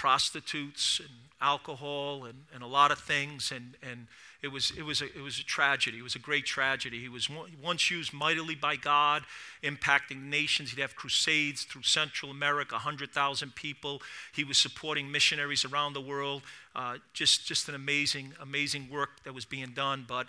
[0.02, 3.52] prostitutes and alcohol and, and a lot of things.
[3.54, 4.08] And, and
[4.42, 5.98] it, was, it, was a, it was a tragedy.
[5.98, 6.98] It was a great tragedy.
[6.98, 7.30] He was
[7.62, 9.22] once used mightily by God,
[9.62, 10.72] impacting nations.
[10.72, 14.02] He'd have crusades through Central America, 100,000 people.
[14.34, 16.42] He was supporting missionaries around the world.
[16.74, 20.04] Uh, just, just an amazing, amazing work that was being done.
[20.08, 20.26] But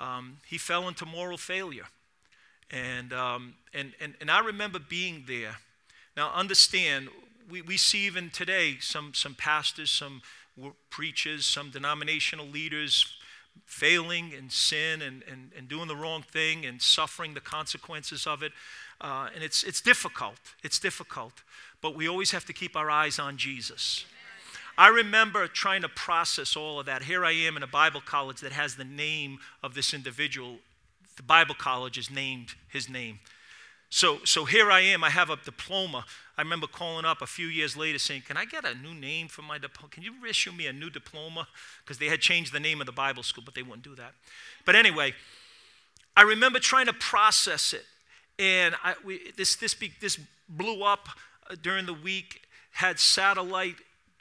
[0.00, 1.86] um, he fell into moral failure.
[2.72, 5.58] And, um, and, and, and I remember being there.
[6.16, 7.08] Now, understand,
[7.50, 10.22] we, we see even today some, some pastors, some
[10.90, 13.06] preachers, some denominational leaders
[13.64, 18.42] failing in sin and, and, and doing the wrong thing and suffering the consequences of
[18.42, 18.52] it.
[19.00, 20.36] Uh, and it's, it's difficult.
[20.62, 21.32] It's difficult.
[21.80, 24.04] But we always have to keep our eyes on Jesus.
[24.78, 27.02] I remember trying to process all of that.
[27.02, 30.58] Here I am in a Bible college that has the name of this individual.
[31.16, 33.18] The Bible college is named his name.
[33.90, 35.04] So, so here I am.
[35.04, 36.06] I have a diploma.
[36.36, 39.28] I remember calling up a few years later saying, Can I get a new name
[39.28, 39.90] for my diploma?
[39.90, 41.46] Can you issue me a new diploma?
[41.84, 44.12] Because they had changed the name of the Bible school, but they wouldn't do that.
[44.64, 45.14] But anyway,
[46.16, 47.84] I remember trying to process it.
[48.38, 50.18] And I, we, this, this, be, this
[50.48, 51.08] blew up
[51.50, 53.76] uh, during the week, had satellite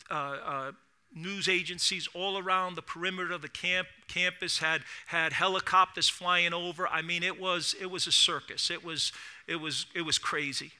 [0.09, 0.71] uh, uh,
[1.15, 6.87] news agencies all around the perimeter of the camp, campus had, had helicopters flying over.
[6.87, 8.69] I mean, it was, it was a circus.
[8.69, 9.11] It was,
[9.47, 10.73] it was, it was crazy.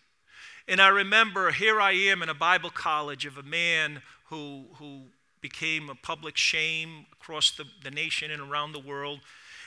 [0.72, 5.02] And I remember here I am in a Bible college of a man who, who
[5.42, 9.20] became a public shame across the, the nation and around the world.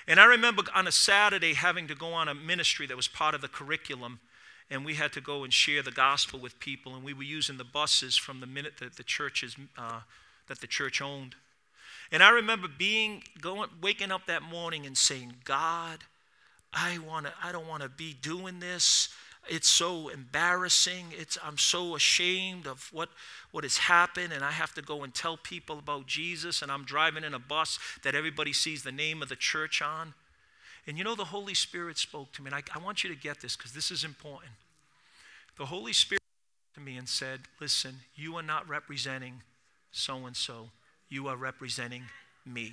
[0.09, 3.35] And I remember on a Saturday having to go on a ministry that was part
[3.35, 4.21] of the curriculum.
[4.71, 6.95] And we had to go and share the gospel with people.
[6.95, 10.01] And we were using the buses from the minute that the churches, uh,
[10.49, 11.35] that the church owned.
[12.13, 15.99] And I remember being going, waking up that morning and saying, God,
[16.73, 19.11] I want to I don't want to be doing this.
[19.49, 21.07] It's so embarrassing.
[21.13, 23.11] It's I'm so ashamed of what
[23.51, 26.85] what has happened and I have to go and tell people about Jesus and I'm
[26.85, 30.15] driving in a bus that everybody sees the name of the church on.
[30.87, 33.17] And you know the Holy Spirit spoke to me and I, I want you to
[33.17, 34.53] get this because this is important.
[35.59, 36.23] The Holy Spirit
[36.75, 39.43] to me and said, "Listen, you are not representing
[39.93, 40.71] so and so.
[41.09, 42.05] You are representing
[42.45, 42.73] me."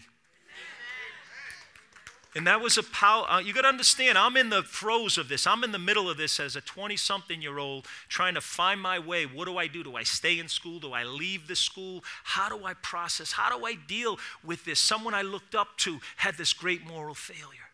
[2.34, 3.26] And that was a power.
[3.30, 5.46] Uh, you got to understand, I'm in the throes of this.
[5.46, 8.80] I'm in the middle of this as a 20 something year old trying to find
[8.80, 9.26] my way.
[9.26, 9.84] What do I do?
[9.84, 10.80] Do I stay in school?
[10.80, 12.06] Do I leave the school?
[12.24, 13.34] How do I process?
[13.34, 14.80] How do I deal with this?
[14.80, 17.72] Someone I looked up to had this great moral failure.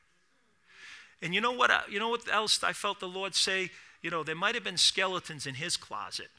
[1.21, 1.69] And you know what?
[1.69, 3.69] Uh, you know what else I felt the Lord say?
[4.01, 6.29] You know, there might have been skeletons in his closet,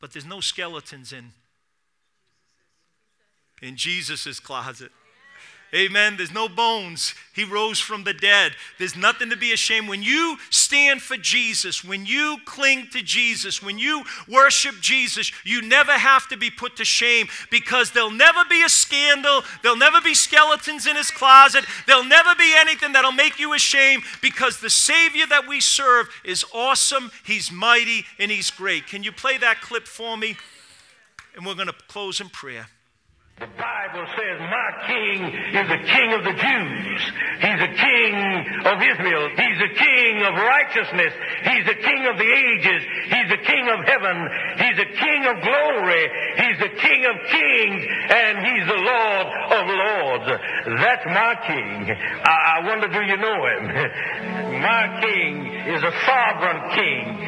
[0.00, 1.32] but there's no skeletons in
[3.60, 4.92] in Jesus's closet.
[5.74, 6.16] Amen.
[6.16, 7.14] There's no bones.
[7.34, 8.52] He rose from the dead.
[8.78, 9.86] There's nothing to be ashamed.
[9.86, 15.60] When you stand for Jesus, when you cling to Jesus, when you worship Jesus, you
[15.60, 19.42] never have to be put to shame because there'll never be a scandal.
[19.62, 21.66] There'll never be skeletons in his closet.
[21.86, 26.46] There'll never be anything that'll make you ashamed because the Savior that we serve is
[26.54, 28.86] awesome, He's mighty, and He's great.
[28.86, 30.36] Can you play that clip for me?
[31.36, 32.68] And we're going to close in prayer.
[33.38, 37.02] The Bible says, My king is the king of the Jews.
[37.38, 38.14] He's the king
[38.66, 39.30] of Israel.
[39.30, 41.14] He's the king of righteousness.
[41.46, 42.82] He's the king of the ages.
[43.06, 44.16] He's the king of heaven.
[44.58, 46.04] He's the king of glory.
[46.34, 47.80] He's the king of kings.
[48.10, 50.26] And he's the Lord of lords.
[50.82, 51.94] That's my king.
[51.94, 53.62] I, I wonder, do you know him?
[54.66, 55.46] my king
[55.78, 57.27] is a sovereign king.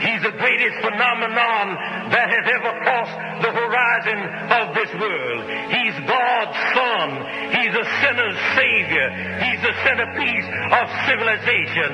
[0.00, 1.64] He's the greatest phenomenon
[2.08, 5.44] that has ever crossed the horizon of this world.
[5.68, 7.08] He's God's Son.
[7.52, 9.06] He's a sinner's Savior.
[9.44, 11.90] He's the centerpiece of civilization.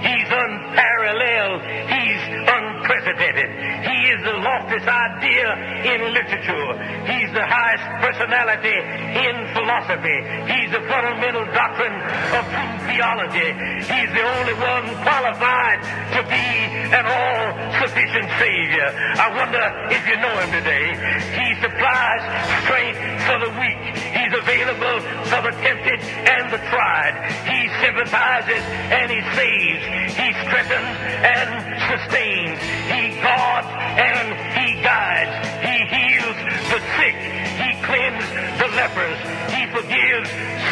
[0.00, 1.60] He's unparalleled.
[1.84, 3.50] He's unprecedented.
[3.84, 5.48] He is the loftiest idea
[5.84, 6.68] in literature.
[7.12, 10.18] He's the highest personality in philosophy.
[10.48, 11.96] He's the fundamental doctrine
[12.34, 13.50] of true theology.
[13.84, 15.80] He's the only one qualified
[16.16, 16.46] to be
[16.90, 17.06] an
[17.50, 18.88] all-sufficient Savior.
[19.18, 20.94] I wonder if you know him today.
[21.34, 22.22] He supplies
[22.64, 23.80] strength for the weak.
[24.14, 27.14] He's available for the tempted and the tried.
[27.46, 28.62] He sympathizes
[28.94, 29.82] and he saves.
[30.14, 30.94] He strengthens
[31.26, 31.48] and
[31.90, 32.58] sustains.
[32.90, 35.34] He guards and he guides.
[35.66, 36.38] He heals
[36.70, 37.16] the sick.
[37.58, 39.18] He cleanses the lepers.
[39.50, 40.28] He forgives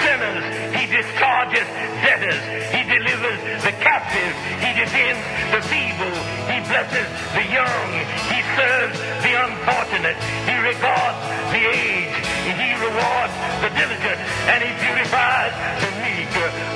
[0.06, 0.44] sinners.
[0.74, 1.66] He discharges
[2.06, 2.42] debtors.
[2.70, 4.32] He delivers the captive.
[4.62, 5.22] He defends
[5.52, 6.17] the feeble.
[6.48, 7.88] He blesses the young.
[8.32, 10.16] He serves the unfortunate.
[10.48, 11.20] He regards
[11.52, 12.24] the aged.
[12.48, 14.18] He rewards the diligent.
[14.48, 15.52] And he purifies
[15.84, 16.08] the meek.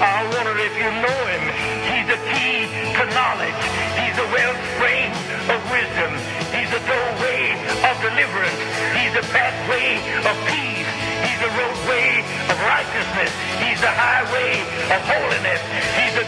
[0.02, 1.44] I wonder if you know him.
[1.86, 2.66] He's a key
[2.98, 3.62] to knowledge.
[3.94, 5.12] He's the wellspring
[5.48, 6.12] of wisdom.
[6.50, 7.54] He's a doorway
[7.86, 8.60] of deliverance.
[8.98, 10.90] He's a pathway of peace.
[11.22, 13.32] He's a roadway of righteousness.
[13.62, 14.60] He's a highway
[14.90, 15.62] of holiness.
[15.94, 16.26] He's the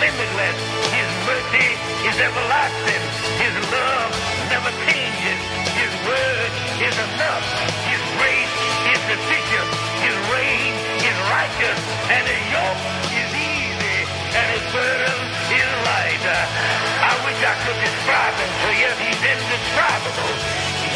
[0.00, 0.58] limitless.
[0.90, 1.68] His mercy
[2.08, 3.02] is everlasting.
[3.40, 4.10] His love
[4.50, 5.40] never changes.
[5.74, 6.50] His word
[6.82, 7.46] is enough.
[7.90, 8.54] His grace
[8.90, 9.68] is sufficient.
[10.02, 10.72] His reign
[11.02, 11.80] is righteous.
[12.10, 12.82] And his yoke
[13.12, 13.98] is easy.
[14.34, 15.18] And his burden
[15.54, 16.24] is light.
[16.24, 18.90] I wish I could describe him to you.
[19.04, 20.34] He's indescribable.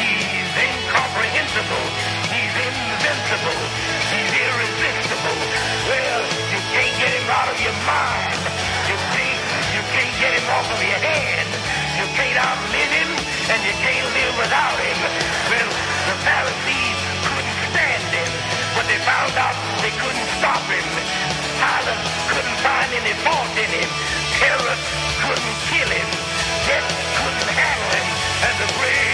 [0.00, 1.86] He's incomprehensible.
[2.32, 3.60] He's invincible.
[4.08, 5.38] He's irresistible.
[5.86, 6.22] Well,
[6.52, 8.67] you can't get him out of your mind.
[10.18, 11.50] Get him off of your hand.
[11.94, 13.10] You can't outlive him,
[13.54, 14.98] and you can't live without him.
[15.46, 15.70] Well,
[16.10, 18.30] the Pharisees couldn't stand him,
[18.74, 20.86] but they found out they couldn't stop him.
[21.62, 22.02] Pilate
[22.34, 23.90] couldn't find any fault in him.
[24.42, 24.80] Herod
[25.22, 26.08] couldn't kill him.
[26.66, 26.88] Death
[27.22, 28.06] couldn't handle him,
[28.42, 29.07] and the grave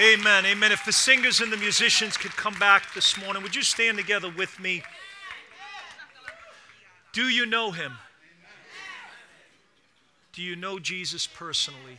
[0.00, 0.46] Amen.
[0.46, 0.70] Amen.
[0.70, 4.30] If the singers and the musicians could come back this morning, would you stand together
[4.30, 4.84] with me?
[7.12, 7.94] Do you know him?
[10.32, 11.98] Do you know Jesus personally?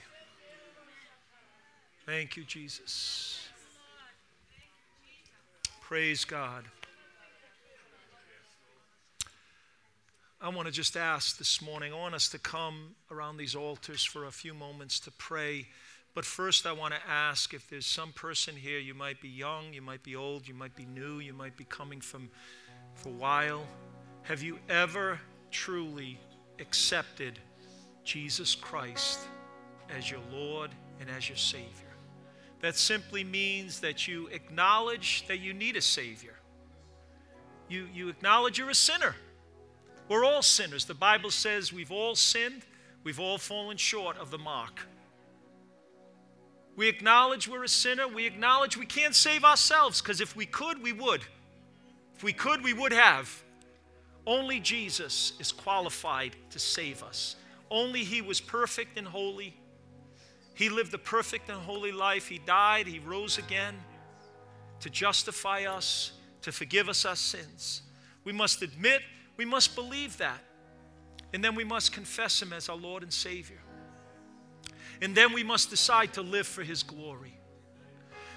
[2.05, 3.49] Thank you, Jesus.
[5.81, 6.63] Praise God.
[10.39, 14.05] I want to just ask this morning, I want us to come around these altars
[14.05, 15.67] for a few moments to pray.
[16.13, 19.73] But first, I want to ask if there's some person here, you might be young,
[19.73, 22.29] you might be old, you might be new, you might be coming from
[22.95, 23.65] for a while.
[24.23, 25.19] Have you ever
[25.51, 26.19] truly
[26.59, 27.39] accepted
[28.03, 29.19] Jesus Christ
[29.95, 31.89] as your Lord and as your Savior?
[32.61, 36.35] That simply means that you acknowledge that you need a Savior.
[37.69, 39.15] You, you acknowledge you're a sinner.
[40.09, 40.85] We're all sinners.
[40.85, 42.63] The Bible says we've all sinned,
[43.03, 44.81] we've all fallen short of the mark.
[46.79, 48.07] We acknowledge we're a sinner.
[48.07, 51.19] We acknowledge we can't save ourselves because if we could, we would.
[52.15, 53.43] If we could, we would have.
[54.25, 57.35] Only Jesus is qualified to save us.
[57.69, 59.57] Only He was perfect and holy.
[60.53, 62.29] He lived a perfect and holy life.
[62.29, 63.75] He died, He rose again
[64.79, 66.13] to justify us,
[66.43, 67.81] to forgive us our sins.
[68.23, 69.01] We must admit,
[69.35, 70.39] we must believe that.
[71.33, 73.59] And then we must confess Him as our Lord and Savior.
[75.01, 77.37] And then we must decide to live for His glory.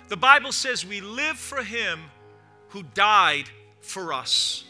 [0.08, 2.00] The Bible says we live for Him
[2.68, 3.48] who died
[3.80, 4.64] for us.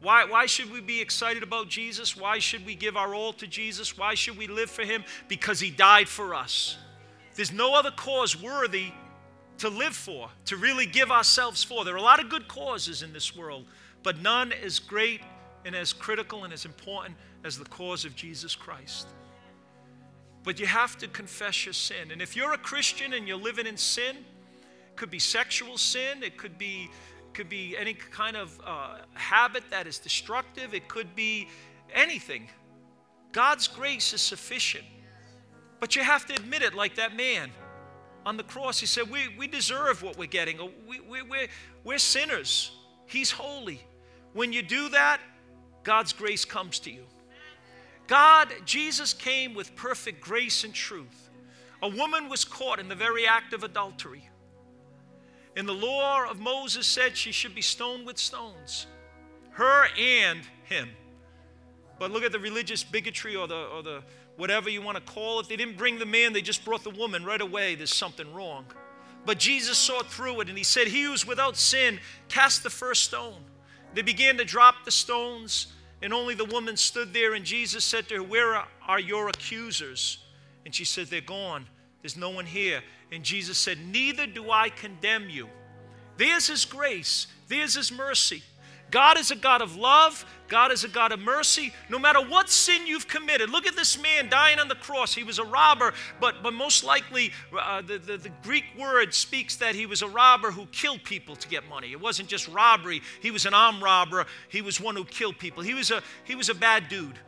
[0.00, 2.16] Why, why should we be excited about Jesus?
[2.16, 3.98] Why should we give our all to Jesus?
[3.98, 5.04] Why should we live for him?
[5.28, 6.78] Because he died for us.
[7.34, 8.92] There's no other cause worthy
[9.58, 11.84] to live for, to really give ourselves for.
[11.84, 13.66] There are a lot of good causes in this world,
[14.02, 15.20] but none as great
[15.66, 19.06] and as critical and as important as the cause of Jesus Christ.
[20.42, 22.10] But you have to confess your sin.
[22.10, 26.22] And if you're a Christian and you're living in sin, it could be sexual sin,
[26.22, 26.90] it could be
[27.32, 31.48] could be any kind of uh, habit that is destructive, it could be
[31.94, 32.48] anything.
[33.32, 34.84] God's grace is sufficient.
[35.78, 37.50] But you have to admit it, like that man
[38.26, 38.78] on the cross.
[38.80, 40.58] He said, We, we deserve what we're getting.
[40.86, 41.48] We, we, we're,
[41.84, 42.72] we're sinners.
[43.06, 43.80] He's holy.
[44.32, 45.20] When you do that,
[45.82, 47.04] God's grace comes to you.
[48.10, 51.30] God, Jesus came with perfect grace and truth.
[51.80, 54.28] A woman was caught in the very act of adultery.
[55.56, 58.88] And the law of Moses said she should be stoned with stones,
[59.52, 60.88] her and him.
[62.00, 64.02] But look at the religious bigotry or the, or the
[64.36, 65.48] whatever you want to call it.
[65.48, 67.24] They didn't bring the man, they just brought the woman.
[67.24, 68.64] Right away, there's something wrong.
[69.24, 73.04] But Jesus saw through it and he said, He who's without sin, cast the first
[73.04, 73.44] stone.
[73.94, 75.68] They began to drop the stones,
[76.02, 77.34] and only the woman stood there.
[77.34, 80.18] And Jesus said to her, Where are your accusers?
[80.64, 81.66] And she said, They're gone.
[82.02, 82.82] There's no one here.
[83.12, 85.48] And Jesus said, Neither do I condemn you.
[86.16, 88.42] There's His grace, there's His mercy.
[88.90, 90.24] God is a God of love.
[90.50, 91.72] God is a God of mercy.
[91.88, 95.14] No matter what sin you've committed, look at this man dying on the cross.
[95.14, 99.56] He was a robber, but, but most likely uh, the, the, the Greek word speaks
[99.56, 101.92] that he was a robber who killed people to get money.
[101.92, 104.26] It wasn't just robbery, he was an armed robber.
[104.48, 105.62] He was one who killed people.
[105.62, 107.18] He was a, he was a bad dude,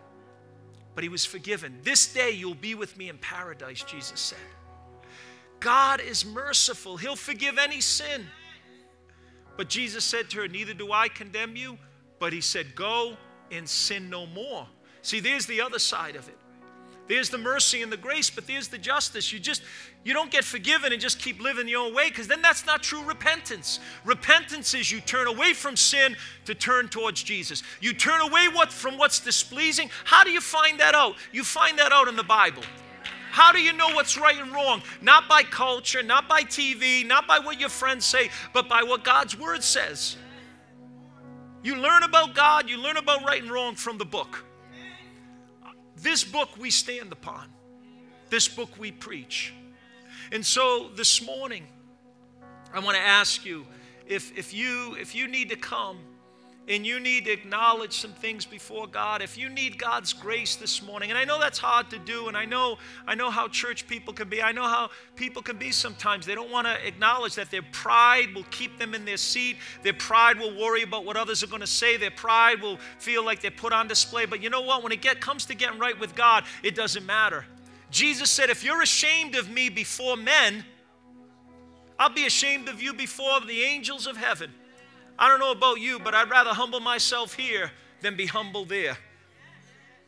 [0.96, 1.78] but he was forgiven.
[1.84, 4.38] This day you'll be with me in paradise, Jesus said.
[5.60, 8.26] God is merciful, He'll forgive any sin.
[9.56, 11.78] But Jesus said to her, Neither do I condemn you,
[12.22, 13.16] but He said, Go
[13.50, 14.64] and sin no more.
[15.02, 16.38] See, there's the other side of it.
[17.08, 19.32] There's the mercy and the grace, but there's the justice.
[19.32, 19.60] You just
[20.04, 22.80] you don't get forgiven and just keep living your own way because then that's not
[22.80, 23.80] true repentance.
[24.04, 26.14] Repentance is you turn away from sin
[26.44, 27.64] to turn towards Jesus.
[27.80, 29.90] You turn away what from what's displeasing.
[30.04, 31.16] How do you find that out?
[31.32, 32.62] You find that out in the Bible.
[33.32, 34.80] How do you know what's right and wrong?
[35.00, 39.02] Not by culture, not by TV, not by what your friends say, but by what
[39.02, 40.18] God's Word says.
[41.62, 44.44] You learn about God, you learn about right and wrong from the book.
[45.96, 47.48] This book we stand upon,
[48.30, 49.54] this book we preach.
[50.32, 51.66] And so this morning,
[52.72, 53.66] I want to ask you
[54.06, 55.98] if, if, you if you need to come
[56.68, 60.80] and you need to acknowledge some things before God, if you need God's grace this
[60.80, 63.88] morning, and I know that's hard to do, and I know I know how church
[63.88, 64.40] people can be.
[64.40, 66.24] I know how people can be sometimes.
[66.24, 69.56] They don't want to acknowledge that their pride will keep them in their seat.
[69.82, 71.96] Their pride will worry about what others are going to say.
[71.96, 74.26] Their pride will feel like they're put on display.
[74.26, 74.84] But you know what?
[74.84, 77.44] When it get, comes to getting right with God, it doesn't matter.
[77.90, 80.64] Jesus said, If you're ashamed of me before men,
[81.98, 84.52] I'll be ashamed of you before the angels of heaven.
[85.18, 88.96] I don't know about you, but I'd rather humble myself here than be humble there.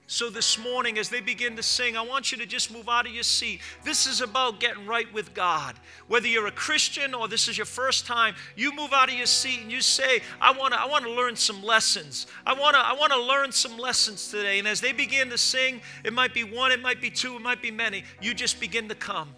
[0.06, 3.06] So, this morning, as they begin to sing, I want you to just move out
[3.06, 3.62] of your seat.
[3.84, 5.76] This is about getting right with God.
[6.08, 9.24] Whether you're a Christian or this is your first time, you move out of your
[9.24, 12.26] seat and you say, I want to I wanna learn some lessons.
[12.44, 14.58] I want to I wanna learn some lessons today.
[14.58, 17.42] And as they begin to sing, it might be one, it might be two, it
[17.42, 18.04] might be many.
[18.20, 19.34] You just begin to come.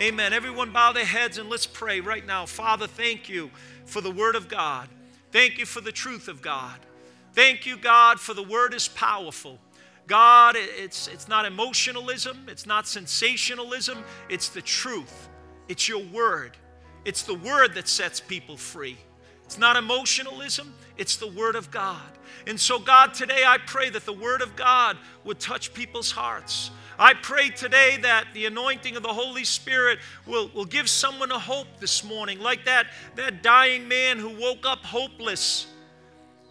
[0.00, 0.32] Amen.
[0.32, 2.46] Everyone bow their heads and let's pray right now.
[2.46, 3.50] Father, thank you
[3.86, 4.88] for the Word of God.
[5.32, 6.78] Thank you for the truth of God.
[7.36, 9.58] Thank you, God, for the word is powerful.
[10.06, 15.28] God, it's, it's not emotionalism, it's not sensationalism, it's the truth.
[15.68, 16.56] It's your word.
[17.04, 18.96] It's the word that sets people free.
[19.44, 22.00] It's not emotionalism, it's the word of God.
[22.46, 26.70] And so, God, today I pray that the word of God would touch people's hearts.
[26.98, 31.38] I pray today that the anointing of the Holy Spirit will, will give someone a
[31.38, 32.86] hope this morning, like that,
[33.16, 35.66] that dying man who woke up hopeless,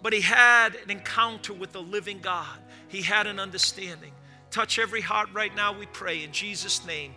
[0.04, 2.60] but he had an encounter with the living God.
[2.88, 4.12] He had an understanding.
[4.52, 7.14] Touch every heart right now, we pray, in Jesus' name.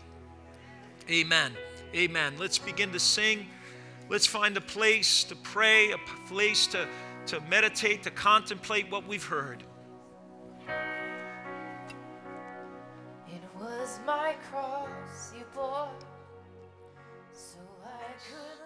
[1.10, 1.52] Amen.
[1.94, 2.34] Amen.
[2.38, 3.46] Let's begin to sing.
[4.08, 5.98] Let's find a place to pray, a
[6.28, 6.88] place to,
[7.26, 9.62] to meditate, to contemplate what we've heard.
[13.60, 15.88] was my cross you bore
[17.32, 18.57] so I could.